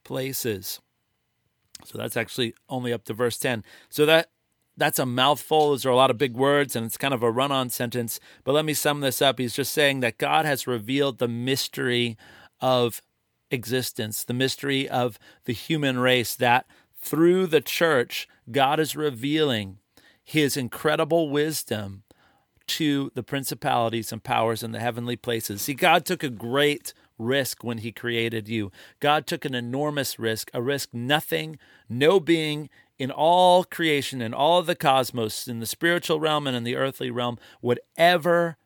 [0.03, 0.81] places.
[1.85, 3.63] So that's actually only up to verse 10.
[3.89, 4.29] So that
[4.79, 5.69] that's a mouthful.
[5.69, 8.19] Those are a lot of big words, and it's kind of a run on sentence.
[8.43, 9.37] But let me sum this up.
[9.37, 12.17] He's just saying that God has revealed the mystery
[12.61, 13.01] of
[13.51, 16.65] existence, the mystery of the human race, that
[16.99, 19.79] through the church, God is revealing
[20.23, 22.03] his incredible wisdom
[22.67, 25.63] to the principalities and powers in the heavenly places.
[25.63, 28.71] See, God took a great risk when he created you.
[28.99, 31.57] God took an enormous risk, a risk nothing,
[31.89, 36.55] no being in all creation, in all of the cosmos, in the spiritual realm and
[36.55, 38.57] in the earthly realm would ever,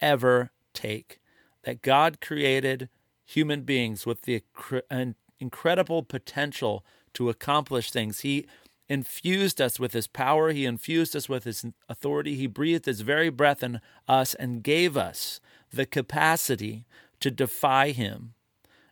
[0.00, 1.20] ever take.
[1.62, 2.88] That God created
[3.24, 4.42] human beings with the
[4.90, 5.06] uh,
[5.38, 8.20] incredible potential to accomplish things.
[8.20, 8.46] He
[8.88, 13.30] infused us with his power, he infused us with his authority, he breathed his very
[13.30, 15.40] breath in us and gave us
[15.72, 16.84] the capacity
[17.20, 18.34] to defy him.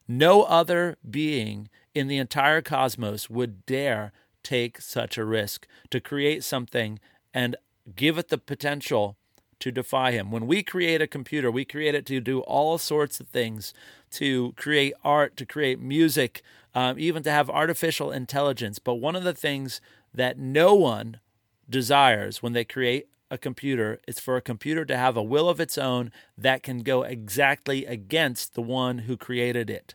[0.09, 6.43] No other being in the entire cosmos would dare take such a risk to create
[6.43, 6.99] something
[7.33, 7.57] and
[7.95, 9.17] give it the potential
[9.63, 10.33] to defy him.
[10.33, 13.73] When we create a computer, we create it to do all sorts of things
[14.11, 16.43] to create art, to create music,
[16.75, 18.81] um, even to have artificial intelligence.
[18.81, 19.81] But one of the things
[20.13, 21.21] that no one
[21.71, 25.61] desires when they create a computer is for a computer to have a will of
[25.61, 29.95] its own that can go exactly against the one who created it.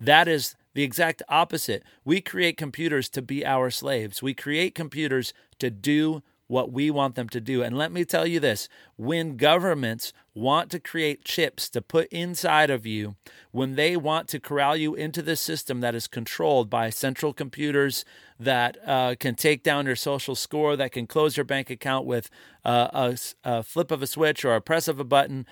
[0.00, 1.84] That is the exact opposite.
[2.04, 4.22] We create computers to be our slaves.
[4.24, 7.62] We create computers to do what we want them to do.
[7.62, 12.70] And let me tell you this when governments want to create chips to put inside
[12.70, 13.16] of you,
[13.50, 18.04] when they want to corral you into this system that is controlled by central computers
[18.38, 22.30] that uh, can take down your social score, that can close your bank account with
[22.64, 25.46] uh, a, a flip of a switch or a press of a button,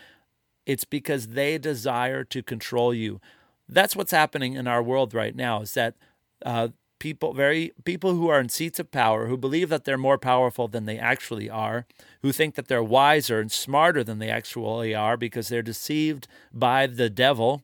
[0.67, 3.21] it's because they desire to control you.
[3.69, 5.95] That's what's happening in our world right now is that
[6.45, 6.69] uh,
[7.03, 10.69] people very people who are in seats of power who believe that they're more powerful
[10.69, 11.85] than they actually are
[12.23, 16.87] who think that they're wiser and smarter than they actually are because they're deceived by
[16.87, 17.63] the devil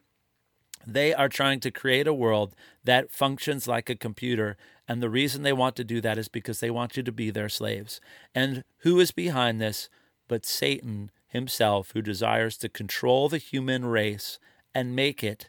[0.84, 4.56] they are trying to create a world that functions like a computer.
[4.88, 7.30] And the reason they want to do that is because they want you to be
[7.30, 8.00] their slaves.
[8.34, 9.90] And who is behind this
[10.28, 14.38] but satan himself who desires to control the human race
[14.74, 15.48] and make it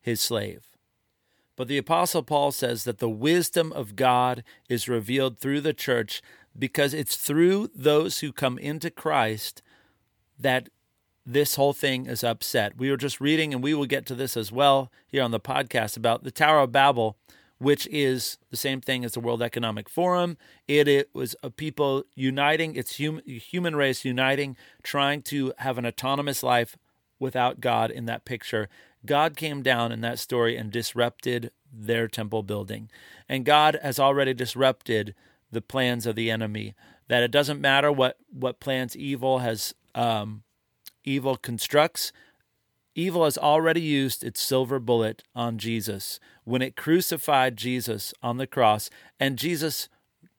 [0.00, 0.69] his slave
[1.60, 6.22] but the Apostle Paul says that the wisdom of God is revealed through the church
[6.58, 9.60] because it's through those who come into Christ
[10.38, 10.70] that
[11.26, 12.78] this whole thing is upset.
[12.78, 15.38] We were just reading, and we will get to this as well here on the
[15.38, 17.18] podcast about the Tower of Babel,
[17.58, 20.38] which is the same thing as the World Economic Forum.
[20.66, 25.84] It, it was a people uniting, it's hum, human race uniting, trying to have an
[25.84, 26.78] autonomous life
[27.18, 28.70] without God in that picture.
[29.06, 32.90] God came down in that story and disrupted their temple building.
[33.28, 35.14] And God has already disrupted
[35.50, 36.74] the plans of the enemy.
[37.08, 40.42] That it doesn't matter what, what plans evil has um,
[41.04, 42.12] evil constructs.
[42.94, 48.46] Evil has already used its silver bullet on Jesus when it crucified Jesus on the
[48.46, 48.90] cross.
[49.18, 49.88] And Jesus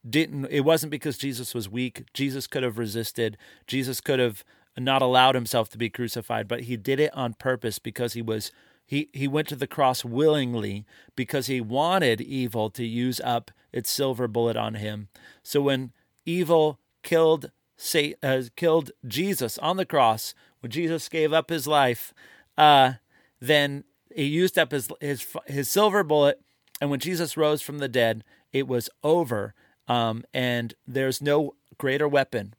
[0.07, 2.03] didn't, it wasn't because Jesus was weak.
[2.13, 3.37] Jesus could have resisted.
[3.67, 4.43] Jesus could have
[4.77, 8.51] not allowed himself to be crucified, but he did it on purpose because he was
[8.85, 13.89] he he went to the cross willingly because he wanted evil to use up its
[13.89, 15.07] silver bullet on him.
[15.43, 15.91] So when
[16.25, 22.13] evil killed Satan, uh, killed Jesus on the cross, when Jesus gave up his life,
[22.57, 22.93] uh,
[23.39, 26.41] then he used up his his his silver bullet,
[26.79, 29.53] and when Jesus rose from the dead, it was over.
[29.87, 32.53] Um, and there's no greater weapon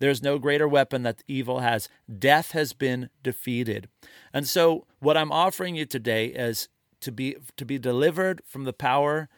[0.00, 1.88] there's no greater weapon that evil has.
[2.18, 3.88] Death has been defeated.
[4.32, 6.68] And so what I'm offering you today is
[7.02, 9.28] to be to be delivered from the power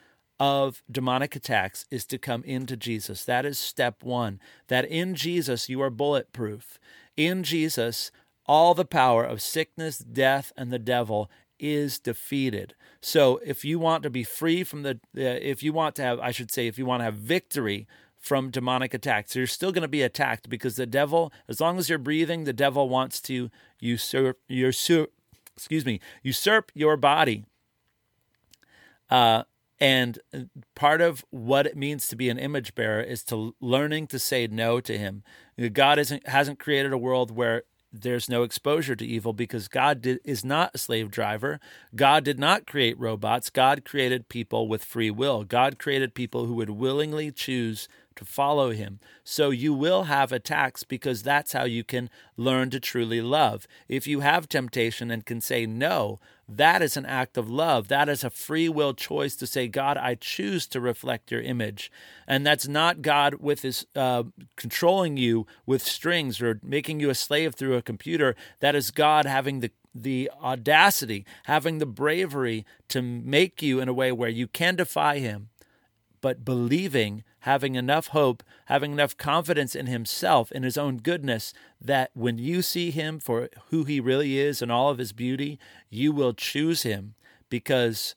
[0.40, 3.25] of demonic attacks is to come into Jesus.
[3.25, 4.40] That is step 1.
[4.68, 6.79] That in Jesus you are bulletproof.
[7.16, 8.11] In Jesus
[8.46, 12.75] all the power of sickness, death and the devil is defeated.
[13.01, 16.20] So if you want to be free from the uh, if you want to have
[16.20, 17.87] I should say if you want to have victory
[18.23, 19.37] from demonic attacks.
[19.37, 22.53] You're still going to be attacked because the devil, as long as you're breathing, the
[22.53, 25.13] devil wants to usurp, usurp
[25.57, 27.45] excuse me, usurp your body.
[29.11, 29.43] Uh,
[29.81, 30.19] and
[30.75, 34.47] part of what it means to be an image bearer is to learning to say
[34.47, 35.25] no to him.
[35.73, 40.21] God isn't, hasn't created a world where there's no exposure to evil because God did,
[40.25, 41.61] is not a slave driver.
[41.95, 43.51] God did not create robots.
[43.51, 45.45] God created people with free will.
[45.45, 49.01] God created people who would willingly choose to follow him.
[49.25, 53.66] So you will have attacks because that's how you can learn to truly love.
[53.88, 57.88] If you have temptation and can say no, that is an act of love.
[57.88, 61.90] That is a free will choice to say, God, I choose to reflect your image.
[62.27, 64.25] And that's not God with his uh,
[64.57, 68.37] controlling you with strings or making you a slave through a computer.
[68.61, 73.92] That is God having the the audacity, having the bravery to make you in a
[73.92, 75.51] way where you can defy him,
[76.20, 82.11] but believing having enough hope, having enough confidence in himself, in his own goodness, that
[82.15, 85.59] when you see him for who he really is and all of his beauty,
[85.90, 87.15] you will choose him
[87.49, 88.15] because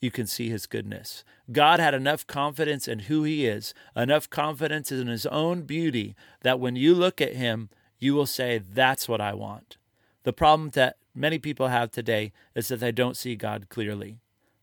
[0.00, 1.24] you can see his goodness.
[1.52, 6.58] God had enough confidence in who he is, enough confidence in his own beauty, that
[6.58, 9.76] when you look at him, you will say, That's what I want.
[10.24, 14.18] The problem that many people have today is that they don't see God clearly.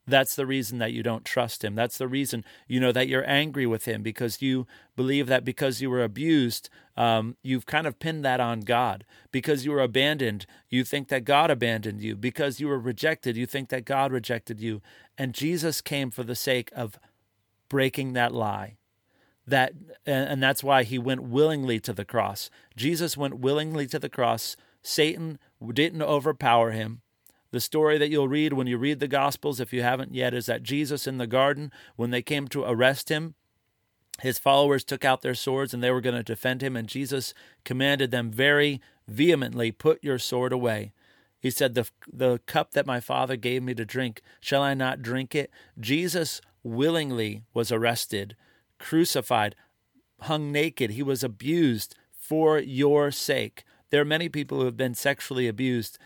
[0.06, 1.76] That's the reason that you don't trust him.
[1.76, 5.82] That's the reason, you know, that you're angry with him because you believe that because
[5.82, 9.06] you were abused, um, you've kind of pinned that on God.
[9.32, 12.16] Because you were abandoned, you think that God abandoned you.
[12.16, 14.82] Because you were rejected, you think that God rejected you.
[15.18, 17.00] And Jesus came for the sake of
[17.70, 18.76] breaking that lie.
[19.46, 19.74] That
[20.06, 22.50] and that's why he went willingly to the cross.
[22.78, 24.56] Jesus went willingly to the cross.
[24.82, 25.38] Satan
[25.74, 27.02] didn't overpower him.
[27.54, 30.48] The story that you'll read when you read the Gospels, if you haven't yet, is
[30.48, 33.36] that Jesus in the garden, when they came to arrest him,
[34.24, 36.76] his followers took out their swords and they were going to defend him.
[36.76, 37.32] And Jesus
[37.64, 40.94] commanded them very vehemently, Put your sword away.
[41.40, 45.04] He said, the, the cup that my Father gave me to drink, shall I not
[45.04, 45.52] drink it?
[45.80, 48.36] Jesus willingly was arrested,
[48.80, 49.56] crucified,
[50.22, 50.90] hung naked.
[50.90, 53.64] He was abused for your sake.
[53.92, 56.00] There are many people who have been sexually abused,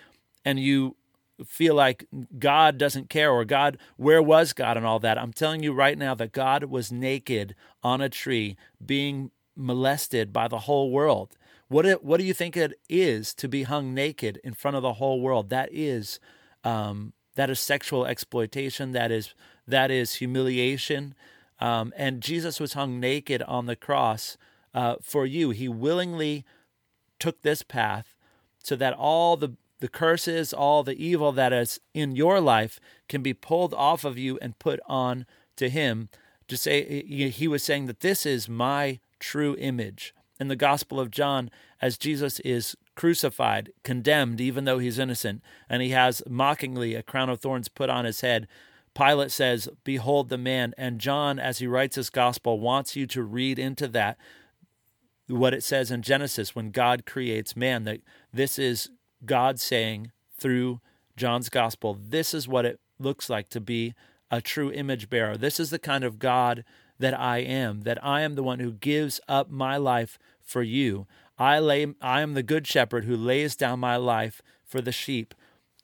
[0.44, 0.98] and you
[1.46, 2.08] feel like
[2.40, 5.18] God doesn't care or God, where was God and all that.
[5.18, 10.48] I'm telling you right now that God was naked on a tree being molested by
[10.48, 11.38] the whole world.
[11.68, 14.84] What, it, what do you think it is to be hung naked in front of
[14.84, 15.50] the whole world?
[15.50, 16.20] That is,
[16.64, 18.92] um, that is sexual exploitation.
[18.94, 19.34] That is,
[19.68, 21.14] that is humiliation.
[21.60, 24.38] Um, and Jesus was hung naked on the cross
[24.74, 25.50] uh, for you.
[25.50, 26.46] He willingly
[27.20, 28.16] took this path
[28.64, 33.22] so that all the the curses, all the evil that is in your life can
[33.22, 35.26] be pulled off of you and put on
[35.56, 36.10] to him.
[36.48, 40.14] To say he was saying that this is my true image.
[40.40, 41.50] In the Gospel of John,
[41.82, 47.30] as Jesus is crucified, condemned, even though he's innocent, and he has mockingly a crown
[47.30, 48.48] of thorns put on his head,
[48.96, 50.74] Pilate says, Behold the man.
[50.78, 54.18] And John, as he writes his gospel, wants you to read into that
[55.28, 58.02] what it says in Genesis when God creates man, that
[58.32, 58.90] this is
[59.28, 60.82] God saying through
[61.16, 63.94] John's gospel, this is what it looks like to be
[64.32, 65.38] a true image bearer.
[65.38, 66.64] This is the kind of God
[67.00, 71.06] that I am, that I am the one who gives up my life for you.
[71.38, 75.36] I lay I am the good shepherd who lays down my life for the sheep.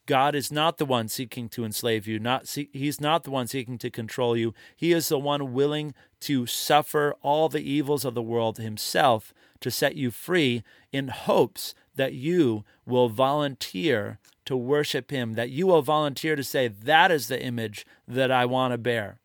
[0.05, 2.19] God is not the one seeking to enslave you.
[2.19, 4.53] Not he's not the one seeking to control you.
[4.75, 9.71] He is the one willing to suffer all the evils of the world himself to
[9.71, 15.81] set you free in hopes that you will volunteer to worship Him, that you will
[15.81, 19.19] volunteer to say, That is the image that I want to bear.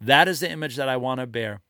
[0.00, 1.60] That is the image that I want to bear.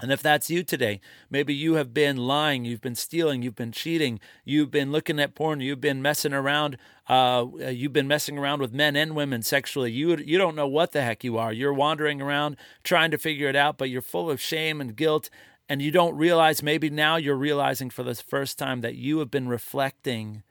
[0.00, 3.72] And if that's you today, maybe you have been lying, you've been stealing, you've been
[3.72, 6.76] cheating, you've been looking at porn, you've been messing around,
[7.08, 9.90] uh, you've been messing around with men and women sexually.
[9.90, 11.52] You you don't know what the heck you are.
[11.52, 15.30] You're wandering around trying to figure it out, but you're full of shame and guilt,
[15.68, 19.30] and you don't realize, maybe now you're realizing for the first time that you have
[19.30, 20.42] been reflecting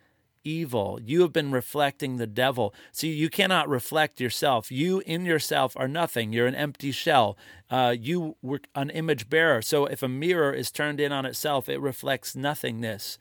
[0.44, 1.00] evil.
[1.04, 2.74] You have been reflecting the devil.
[2.92, 4.72] See, you cannot reflect yourself.
[4.72, 6.32] You in yourself are nothing.
[6.32, 7.38] You're an empty shell.
[7.70, 9.62] Uh, you were an image bearer.
[9.62, 13.18] So if a mirror is turned in on itself, it reflects nothingness.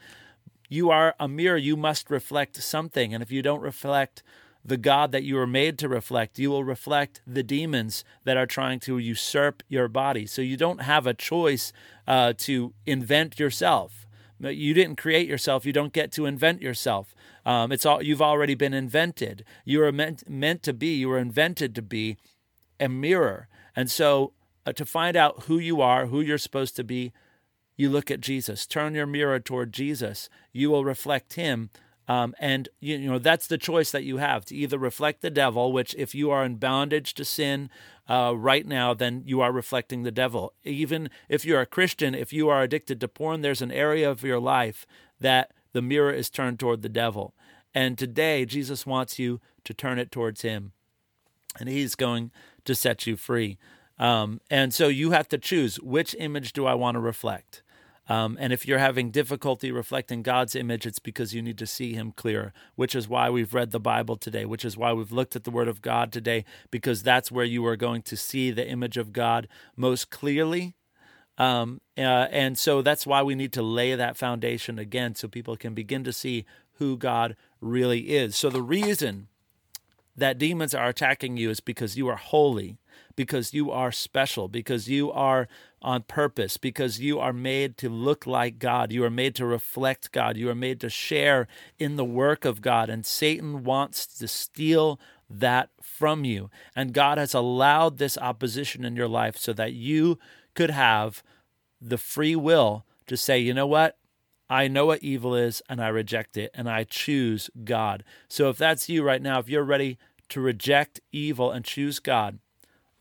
[0.68, 1.56] You are a mirror.
[1.56, 3.12] You must reflect something.
[3.12, 4.22] And if you don't reflect
[4.66, 6.38] the God that you are made to reflect.
[6.38, 10.26] You will reflect the demons that are trying to usurp your body.
[10.26, 11.72] So you don't have a choice
[12.06, 14.06] uh, to invent yourself.
[14.40, 15.64] You didn't create yourself.
[15.64, 17.14] You don't get to invent yourself.
[17.46, 19.44] Um, it's all you've already been invented.
[19.64, 20.96] You were meant meant to be.
[20.96, 22.16] You were invented to be
[22.80, 23.48] a mirror.
[23.74, 24.32] And so
[24.66, 27.12] uh, to find out who you are, who you're supposed to be,
[27.76, 28.66] you look at Jesus.
[28.66, 30.28] Turn your mirror toward Jesus.
[30.52, 31.70] You will reflect Him
[32.08, 35.30] um, and you, you, know that's the choice that you have to either reflect the
[35.30, 37.68] devil, which if you are in bondage to sin
[38.08, 40.52] uh, right now, then you are reflecting the devil.
[40.64, 44.22] Even if you're a Christian, if you are addicted to porn, there's an area of
[44.22, 44.86] your life
[45.20, 47.34] that the mirror is turned toward the devil.
[47.74, 50.72] And today, Jesus wants you to turn it towards Him,
[51.58, 52.30] and He's going
[52.64, 53.58] to set you free.
[53.98, 57.62] Um, and so you have to choose which image do I want to reflect.
[58.08, 61.92] Um, and if you're having difficulty reflecting God's image, it's because you need to see
[61.92, 65.34] Him clearer, which is why we've read the Bible today, which is why we've looked
[65.34, 68.66] at the Word of God today, because that's where you are going to see the
[68.66, 70.74] image of God most clearly.
[71.36, 75.56] Um, uh, and so that's why we need to lay that foundation again so people
[75.56, 78.36] can begin to see who God really is.
[78.36, 79.28] So the reason
[80.16, 82.78] that demons are attacking you is because you are holy
[83.16, 85.48] because you are special, because you are
[85.86, 88.92] on purpose, because you are made to look like God.
[88.92, 90.36] You are made to reflect God.
[90.36, 91.46] You are made to share
[91.78, 92.90] in the work of God.
[92.90, 94.98] And Satan wants to steal
[95.30, 96.50] that from you.
[96.74, 100.18] And God has allowed this opposition in your life so that you
[100.54, 101.22] could have
[101.80, 103.96] the free will to say, you know what?
[104.50, 108.04] I know what evil is and I reject it and I choose God.
[108.28, 109.98] So if that's you right now, if you're ready
[110.30, 112.38] to reject evil and choose God,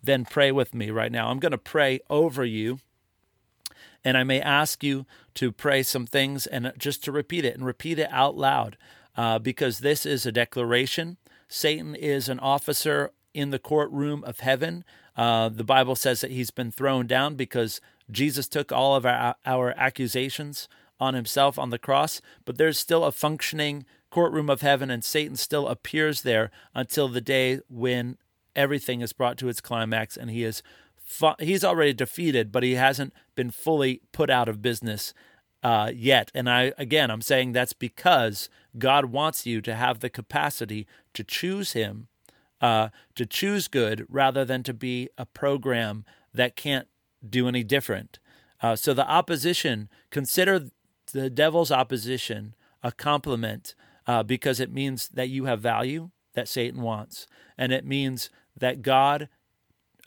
[0.06, 1.30] then pray with me right now.
[1.30, 2.80] I'm going to pray over you.
[4.04, 7.66] And I may ask you to pray some things and just to repeat it and
[7.66, 8.78] repeat it out loud
[9.18, 11.18] uh, because this is a declaration.
[11.48, 14.84] Satan is an officer in the courtroom of heaven.
[15.18, 17.82] Uh, the Bible says that he's been thrown down because
[18.12, 20.68] Jesus took all of our, our accusations
[21.00, 25.36] on himself on the cross, but there's still a functioning courtroom of heaven, and Satan
[25.36, 28.18] still appears there until the day when
[28.56, 30.64] everything is brought to its climax and he is
[31.04, 35.14] fu- he's already defeated, but he hasn't been fully put out of business
[35.64, 36.32] uh, yet.
[36.36, 41.24] And I again, I'm saying that's because God wants you to have the capacity to
[41.24, 42.08] choose Him,
[42.62, 46.88] uh, to choose good, rather than to be a program that can't
[47.28, 48.20] do any different.
[48.62, 50.70] Uh, so the opposition, consider
[51.14, 53.74] the devil's opposition a compliment
[54.06, 57.26] uh, because it means that you have value that Satan wants,
[57.58, 59.30] and it means that God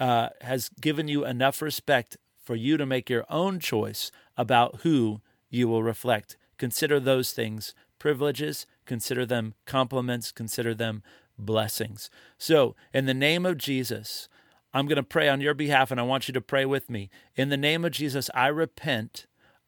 [0.00, 5.20] uh, has given you enough respect for you to make your own choice about who
[5.50, 6.36] you will reflect.
[6.56, 11.02] Consider those things privileges, consider them compliments, consider them
[11.36, 12.10] blessings.
[12.38, 14.28] So, in the name of Jesus,
[14.72, 17.10] I'm going to pray on your behalf and I want you to pray with me.
[17.34, 19.26] In the name of Jesus, I repent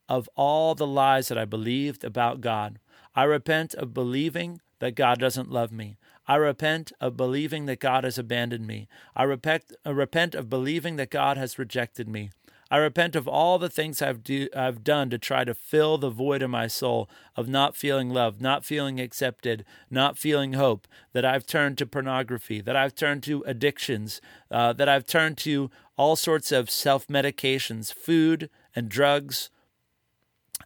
[0.08, 2.78] of all the lies that I believed about God.
[3.14, 5.98] I repent of believing that God doesn't love me.
[6.30, 8.86] I repent of believing that God has abandoned me.
[9.16, 12.30] I repent, I repent of believing that God has rejected me.
[12.70, 16.08] I repent of all the things I've, do, I've done to try to fill the
[16.08, 21.24] void in my soul of not feeling loved, not feeling accepted, not feeling hope, that
[21.24, 24.20] I've turned to pornography, that I've turned to addictions,
[24.52, 29.50] uh, that I've turned to all sorts of self medications, food and drugs,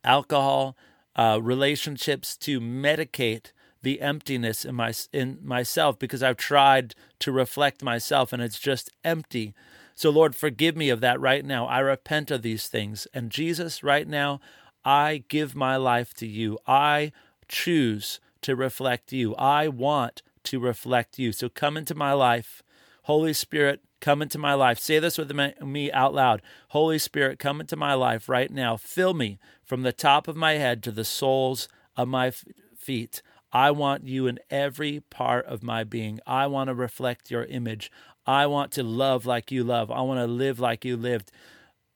[0.04, 0.76] alcohol,
[1.16, 3.52] uh, relationships to medicate
[3.84, 8.90] the emptiness in my in myself because I've tried to reflect myself and it's just
[9.04, 9.54] empty.
[9.94, 11.66] So Lord, forgive me of that right now.
[11.66, 13.06] I repent of these things.
[13.14, 14.40] And Jesus, right now,
[14.84, 16.58] I give my life to you.
[16.66, 17.12] I
[17.48, 19.34] choose to reflect you.
[19.36, 21.32] I want to reflect you.
[21.32, 22.62] So come into my life.
[23.04, 24.78] Holy Spirit, come into my life.
[24.78, 26.42] Say this with me out loud.
[26.68, 28.76] Holy Spirit, come into my life right now.
[28.76, 32.30] Fill me from the top of my head to the soles of my
[32.76, 33.22] feet.
[33.54, 36.18] I want you in every part of my being.
[36.26, 37.90] I want to reflect your image.
[38.26, 39.92] I want to love like you love.
[39.92, 41.30] I want to live like you lived.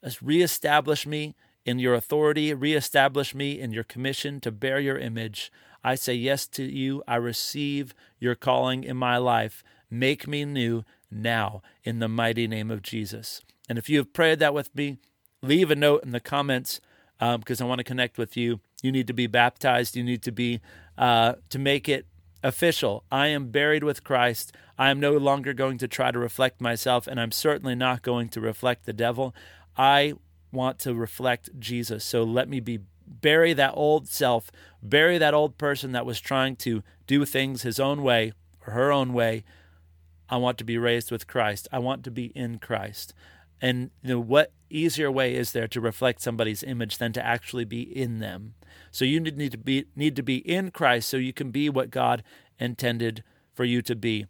[0.04, 1.34] Just reestablish me
[1.64, 5.50] in your authority, reestablish me in your commission to bear your image.
[5.82, 7.02] I say yes to you.
[7.08, 9.64] I receive your calling in my life.
[9.90, 13.40] Make me new now in the mighty name of Jesus.
[13.68, 14.98] And if you have prayed that with me,
[15.42, 16.80] leave a note in the comments
[17.20, 18.60] um, because I want to connect with you.
[18.82, 19.96] You need to be baptized.
[19.96, 20.60] You need to be
[20.98, 22.06] uh, to make it
[22.42, 23.04] official.
[23.10, 24.52] I am buried with Christ.
[24.76, 28.28] I am no longer going to try to reflect myself, and I'm certainly not going
[28.30, 29.34] to reflect the devil.
[29.76, 30.14] I
[30.52, 32.04] want to reflect Jesus.
[32.04, 34.50] So let me be bury that old self,
[34.82, 38.32] bury that old person that was trying to do things his own way
[38.66, 39.44] or her own way.
[40.28, 41.68] I want to be raised with Christ.
[41.72, 43.14] I want to be in Christ.
[43.60, 47.64] And you know, what easier way is there to reflect somebody's image than to actually
[47.64, 48.54] be in them?
[48.90, 51.90] So you need to be need to be in Christ so you can be what
[51.90, 52.22] God
[52.58, 53.22] intended
[53.54, 54.26] for you to be.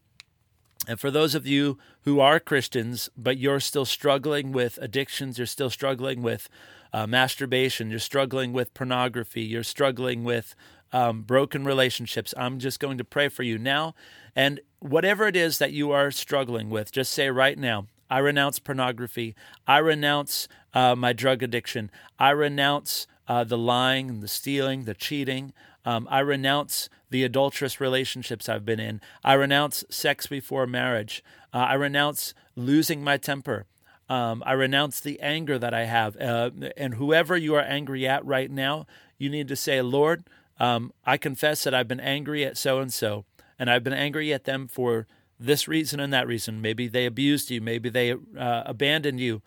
[0.87, 5.47] And for those of you who are Christians, but you're still struggling with addictions, you're
[5.47, 6.49] still struggling with
[6.93, 10.55] uh, masturbation, you're struggling with pornography, you're struggling with
[10.93, 13.95] um, broken relationships, I'm just going to pray for you now.
[14.35, 18.59] And whatever it is that you are struggling with, just say right now, I renounce
[18.59, 19.35] pornography.
[19.67, 21.91] I renounce uh, my drug addiction.
[22.19, 25.53] I renounce uh, the lying, the stealing, the cheating.
[25.85, 29.01] Um, I renounce the adulterous relationships I've been in.
[29.25, 31.23] I renounce sex before marriage.
[31.53, 33.67] Uh, I renounce losing my temper.
[34.09, 36.17] Um, I renounce the anger that I have.
[36.17, 38.87] Uh, and whoever you are angry at right now,
[39.19, 40.25] you need to say, Lord,
[40.59, 43.25] um, I confess that I've been angry at so and so,
[43.59, 45.07] and I've been angry at them for
[45.39, 46.61] this reason and that reason.
[46.61, 47.61] Maybe they abused you.
[47.61, 49.43] Maybe they uh, abandoned you.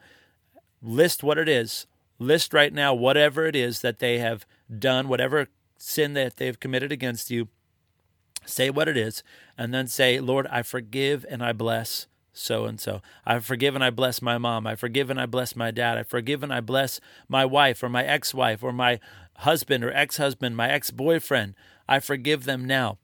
[0.82, 1.86] List what it is.
[2.20, 4.46] List right now whatever it is that they have
[4.78, 7.50] done, whatever sin that they've committed against you.
[8.46, 9.22] Say what it is,
[9.56, 13.02] and then say, Lord, I forgive and I bless so and so.
[13.24, 14.66] I forgive and I bless my mom.
[14.66, 15.98] I forgive and I bless my dad.
[15.98, 19.00] I forgive and I bless my wife or my ex wife or my
[19.38, 21.54] husband or ex husband, my ex boyfriend.
[21.88, 22.98] I forgive them now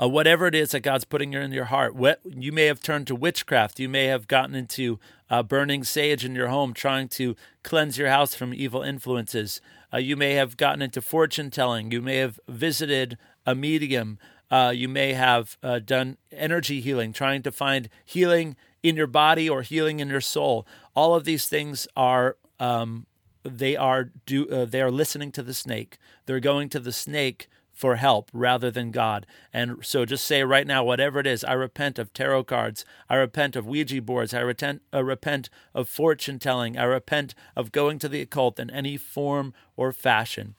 [0.00, 1.94] uh, whatever it is that God's putting in your heart.
[1.94, 3.78] What, you may have turned to witchcraft.
[3.78, 4.98] You may have gotten into
[5.28, 9.60] uh, burning sage in your home, trying to cleanse your house from evil influences.
[9.92, 11.90] Uh, you may have gotten into fortune telling.
[11.90, 14.18] You may have visited a medium.
[14.50, 19.48] Uh, you may have uh, done energy healing, trying to find healing in your body
[19.48, 20.66] or healing in your soul.
[20.96, 23.06] All of these things are um,
[23.42, 25.98] they are do uh, they are listening to the snake.
[26.26, 27.48] They're going to the snake
[27.80, 29.26] for help rather than God.
[29.54, 32.84] And so just say right now, whatever it is, I repent of tarot cards.
[33.08, 34.34] I repent of Ouija boards.
[34.34, 36.76] I repent, I uh, repent of fortune telling.
[36.76, 40.56] I repent of going to the occult in any form or fashion.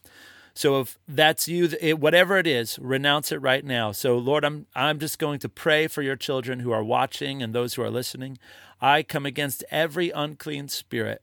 [0.56, 3.92] So if that's you, it, whatever it is, renounce it right now.
[3.92, 7.54] So Lord, I'm I'm just going to pray for your children who are watching and
[7.54, 8.40] those who are listening.
[8.82, 11.22] I come against every unclean spirit,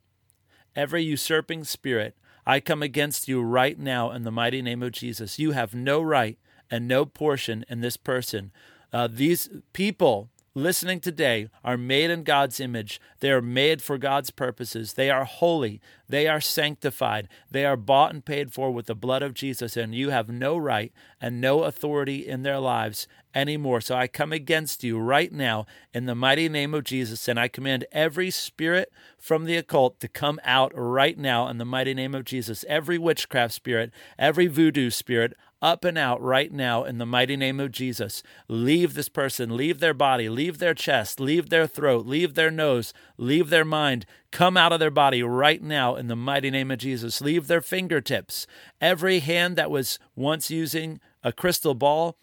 [0.77, 2.17] every usurping spirit
[2.49, 5.39] I come against you right now in the mighty name of Jesus.
[5.39, 6.39] You have no right
[6.71, 8.53] and no portion in this person.
[8.91, 10.31] Uh, these people
[10.63, 13.01] listening today are made in God's image.
[13.21, 14.95] They are made for God's purposes.
[14.95, 15.81] They are holy.
[16.09, 17.29] They are sanctified.
[17.51, 20.57] They are bought and paid for with the blood of Jesus, and you have no
[20.57, 23.81] right and no authority in their lives anymore.
[23.81, 27.49] So I come against you right now in the mighty name of Jesus, and I
[27.49, 32.15] command every spirit from the occult to come out right now in the mighty name
[32.15, 32.65] of Jesus.
[32.69, 37.59] Every witchcraft spirit, every voodoo spirit, up and out right now in the mighty name
[37.61, 38.23] of Jesus.
[38.49, 42.93] Leave this person, leave their body, leave their chest, leave their throat, leave their nose,
[43.17, 44.07] leave their mind.
[44.31, 47.21] Come out of their body right now in the mighty name of Jesus.
[47.21, 48.47] Leave their fingertips.
[48.81, 52.17] Every hand that was once using a crystal ball,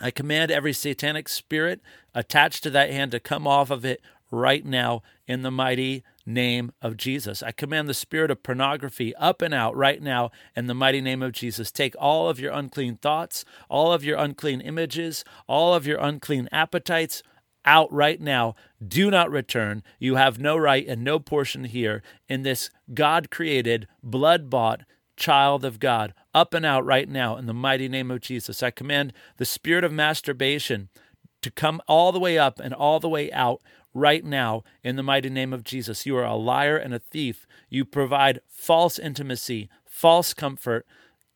[0.00, 1.80] I command every satanic spirit
[2.14, 6.72] attached to that hand to come off of it right now in the mighty name
[6.80, 7.42] of Jesus.
[7.42, 11.22] I command the spirit of pornography up and out right now in the mighty name
[11.22, 11.70] of Jesus.
[11.70, 16.48] Take all of your unclean thoughts, all of your unclean images, all of your unclean
[16.52, 17.22] appetites
[17.64, 18.54] out right now.
[18.86, 19.82] Do not return.
[19.98, 24.82] You have no right and no portion here in this God created, blood bought
[25.16, 26.12] child of God.
[26.34, 28.62] Up and out right now in the mighty name of Jesus.
[28.62, 30.88] I command the spirit of masturbation
[31.42, 33.60] to come all the way up and all the way out
[33.94, 36.04] right now in the mighty name of Jesus.
[36.04, 37.46] You are a liar and a thief.
[37.70, 40.84] You provide false intimacy, false comfort.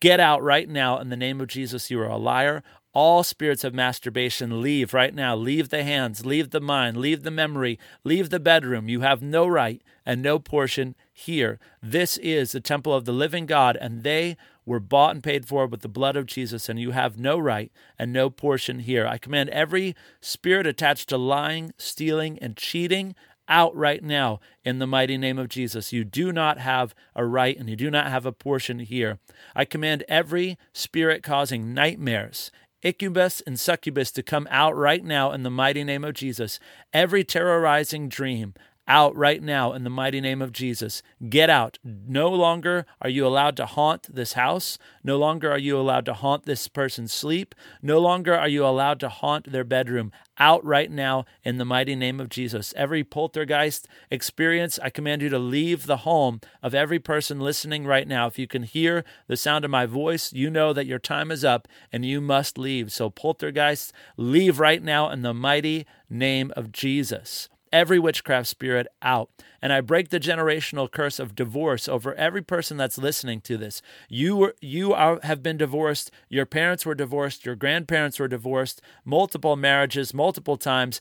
[0.01, 1.91] Get out right now in the name of Jesus.
[1.91, 2.63] You are a liar.
[3.01, 5.37] All spirits of masturbation, leave right now.
[5.37, 8.89] Leave the hands, leave the mind, leave the memory, leave the bedroom.
[8.89, 11.61] You have no right and no portion here.
[11.81, 14.37] This is the temple of the living God, and they
[14.67, 17.71] were bought and paid for with the blood of Jesus, and you have no right
[18.01, 19.07] and no portion here.
[19.07, 23.15] I command every spirit attached to lying, stealing, and cheating
[23.49, 25.93] out right now in the mighty name of Jesus.
[25.93, 29.19] You do not have a right and you do not have a portion here.
[29.55, 32.51] I command every spirit causing nightmares,
[32.83, 36.61] incubus and succubus to come out right now in the mighty name of Jesus.
[36.93, 38.55] Every terrorizing dream,
[38.89, 41.03] out right now in the mighty name of Jesus.
[41.29, 41.79] Get out.
[41.85, 44.79] No longer are you allowed to haunt this house.
[45.05, 47.55] No longer are you allowed to haunt this person's sleep.
[47.83, 50.11] No longer are you allowed to haunt their bedroom.
[50.39, 52.73] Out right now in the mighty name of Jesus.
[52.77, 58.09] Every poltergeist experience, I command you to leave the home of every person listening right
[58.09, 58.27] now.
[58.27, 61.45] If you can hear the sound of my voice, you know that your time is
[61.45, 62.93] up and you must leave.
[62.93, 69.31] So, poltergeists, leave right now in the mighty name of Jesus every witchcraft spirit out.
[69.61, 73.83] And I break the generational curse of divorce over every person that's listening to this.
[74.09, 76.11] You were, you are, have been divorced.
[76.29, 77.45] Your parents were divorced.
[77.45, 78.81] Your grandparents were divorced.
[79.05, 81.01] Multiple marriages, multiple times.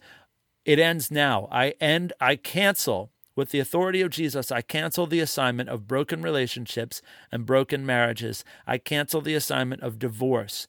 [0.65, 1.47] It ends now.
[1.51, 2.13] I end.
[2.19, 4.51] I cancel with the authority of Jesus.
[4.51, 7.01] I cancel the assignment of broken relationships
[7.31, 8.43] and broken marriages.
[8.65, 10.67] I cancel the assignment of divorce.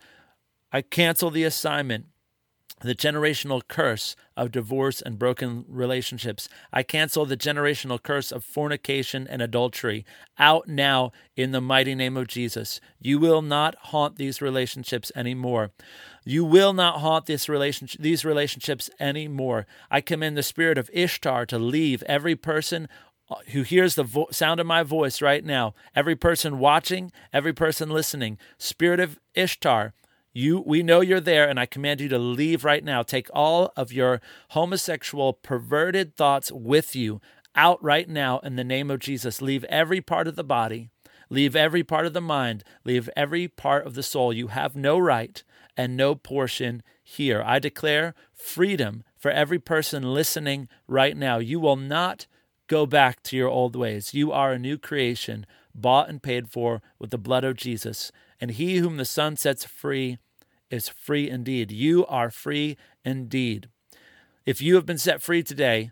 [0.71, 2.07] I cancel the assignment
[2.81, 6.49] the generational curse of divorce and broken relationships.
[6.73, 10.05] I cancel the generational curse of fornication and adultery
[10.39, 12.81] out now in the mighty name of Jesus.
[13.01, 15.73] You will not haunt these relationships anymore.
[16.25, 19.67] You will not haunt this relationship, these relationships anymore.
[19.91, 22.89] I command the spirit of Ishtar to leave every person
[23.31, 27.53] uh, who hears the vo- sound of my voice right now, every person watching, every
[27.53, 28.39] person listening.
[28.57, 29.93] Spirit of Ishtar,
[30.39, 33.03] you, we know you're there, and I command you to leave right now.
[33.03, 34.21] Take all of your
[34.51, 37.21] homosexual, perverted thoughts with you
[37.57, 39.43] out right now in the name of Jesus.
[39.43, 40.91] Leave every part of the body,
[41.29, 44.33] leave every part of the mind, leave every part of the soul.
[44.33, 45.43] You have no right
[45.77, 47.43] and no portion here.
[47.45, 51.39] I declare freedom for every person listening right now.
[51.39, 52.29] You will not
[52.69, 54.15] go back to your old ways.
[54.15, 58.13] You are a new creation, bought and paid for with the blood of Jesus.
[58.41, 60.19] And he whom the Son sets free
[60.71, 61.71] is free indeed.
[61.71, 63.69] You are free indeed.
[64.47, 65.91] If you have been set free today,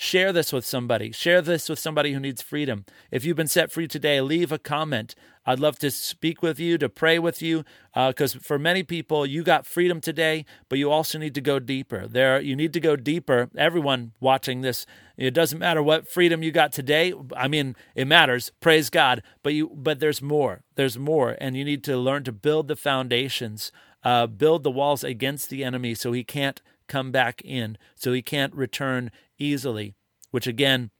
[0.00, 1.10] Share this with somebody.
[1.10, 2.84] Share this with somebody who needs freedom.
[3.10, 5.16] If you've been set free today, leave a comment.
[5.44, 9.26] I'd love to speak with you, to pray with you, because uh, for many people,
[9.26, 12.06] you got freedom today, but you also need to go deeper.
[12.06, 13.50] There, you need to go deeper.
[13.58, 14.86] Everyone watching this,
[15.16, 17.12] it doesn't matter what freedom you got today.
[17.36, 18.52] I mean, it matters.
[18.60, 19.20] Praise God.
[19.42, 20.62] But you, but there's more.
[20.76, 23.72] There's more, and you need to learn to build the foundations,
[24.04, 28.22] uh, build the walls against the enemy, so he can't come back in, so he
[28.22, 29.94] can't return easily,
[30.30, 30.90] which again,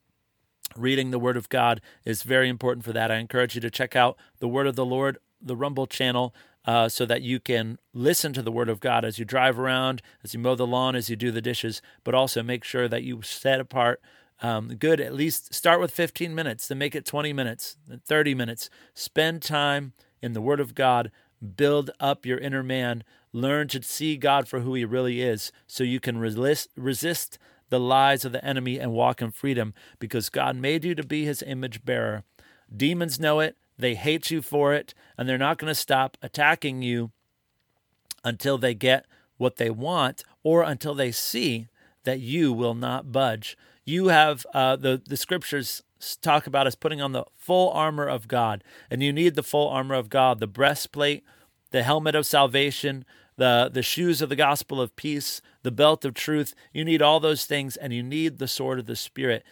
[0.77, 3.11] reading the Word of God is very important for that.
[3.11, 6.35] I encourage you to check out the Word of the Lord, the Rumble channel,
[6.65, 10.03] uh, so that you can listen to the Word of God as you drive around,
[10.23, 13.03] as you mow the lawn, as you do the dishes, but also make sure that
[13.03, 14.01] you set apart.
[14.41, 18.35] Um, good, at least start with 15 minutes, then make it 20 minutes, then 30
[18.35, 18.71] minutes.
[18.95, 21.11] Spend time in the Word of God,
[21.57, 25.85] build up your inner man, learn to see God for who He really is, so
[25.85, 27.39] you can resist, resist
[27.71, 31.25] the lies of the enemy and walk in freedom because God made you to be
[31.25, 32.25] his image bearer.
[32.75, 36.83] Demons know it, they hate you for it, and they're not going to stop attacking
[36.83, 37.11] you
[38.25, 41.69] until they get what they want or until they see
[42.05, 43.57] that you will not budge.
[43.85, 45.83] You have uh, the, the scriptures
[46.21, 49.69] talk about is putting on the full armor of God, and you need the full
[49.69, 51.25] armor of God the breastplate,
[51.71, 53.05] the helmet of salvation,
[53.37, 56.55] the, the shoes of the gospel of peace, the belt of truth.
[56.73, 59.45] You need all those things, and you need the sword of the Spirit.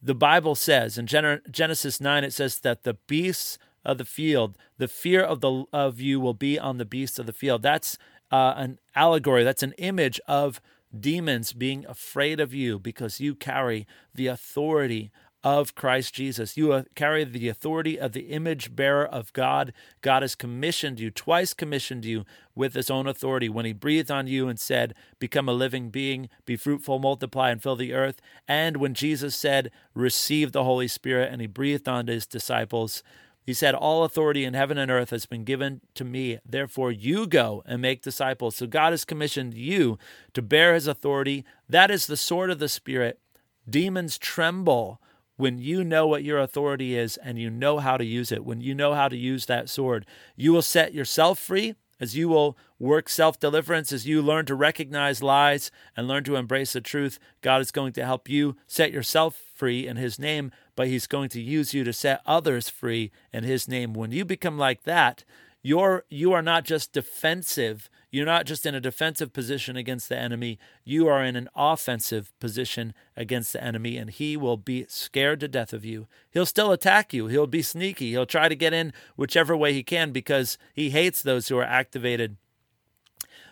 [0.00, 4.88] The Bible says in Genesis 9, it says that the beasts of the field, the
[4.88, 7.62] fear of, the, of you will be on the beasts of the field.
[7.62, 7.98] That's
[8.30, 10.60] uh, an allegory, that's an image of
[10.98, 15.10] demons being afraid of you because you carry the authority
[15.44, 16.56] of Christ Jesus.
[16.56, 19.72] You uh, carry the authority of the image bearer of God.
[20.00, 22.24] God has commissioned you, twice commissioned you
[22.54, 26.28] with his own authority when he breathed on you and said, Become a living being,
[26.44, 28.20] be fruitful, multiply, and fill the earth.
[28.48, 33.02] And when Jesus said, Receive the Holy Spirit, and he breathed on his disciples,
[33.46, 36.38] he said, All authority in heaven and earth has been given to me.
[36.44, 38.56] Therefore, you go and make disciples.
[38.56, 39.98] So God has commissioned you
[40.34, 41.46] to bear his authority.
[41.68, 43.20] That is the sword of the Spirit.
[43.66, 45.00] Demons tremble
[45.38, 48.60] when you know what your authority is and you know how to use it, when
[48.60, 50.04] you know how to use that sword,
[50.36, 54.54] you will set yourself free as you will work self deliverance, as you learn to
[54.56, 57.20] recognize lies and learn to embrace the truth.
[57.40, 61.28] God is going to help you set yourself free in His name, but He's going
[61.30, 63.94] to use you to set others free in His name.
[63.94, 65.24] When you become like that,
[65.62, 70.16] you're you are not just defensive you're not just in a defensive position against the
[70.16, 75.40] enemy, you are in an offensive position against the enemy, and he will be scared
[75.40, 76.06] to death of you.
[76.30, 79.82] He'll still attack you, he'll be sneaky, he'll try to get in whichever way he
[79.82, 82.36] can because he hates those who are activated.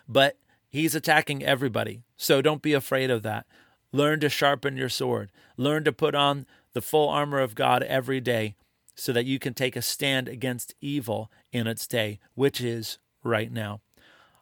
[0.07, 0.37] But
[0.69, 3.45] he's attacking everybody, so don't be afraid of that.
[3.91, 8.19] Learn to sharpen your sword, learn to put on the full armor of God every
[8.19, 8.55] day
[8.95, 13.51] so that you can take a stand against evil in its day, which is right
[13.51, 13.81] now.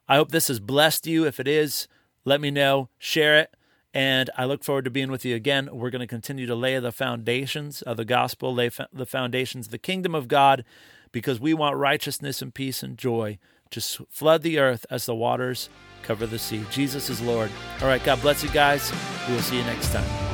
[0.08, 1.26] I hope this has blessed you.
[1.26, 1.88] If it is,
[2.24, 3.54] let me know, share it.
[3.94, 5.70] And I look forward to being with you again.
[5.72, 9.70] We're going to continue to lay the foundations of the gospel, lay the foundations of
[9.70, 10.64] the kingdom of God,
[11.12, 13.38] because we want righteousness and peace and joy
[13.70, 15.70] to flood the earth as the waters
[16.02, 16.62] cover the sea.
[16.70, 17.50] Jesus is Lord.
[17.80, 18.92] All right, God bless you guys.
[19.26, 20.25] We will see you next time.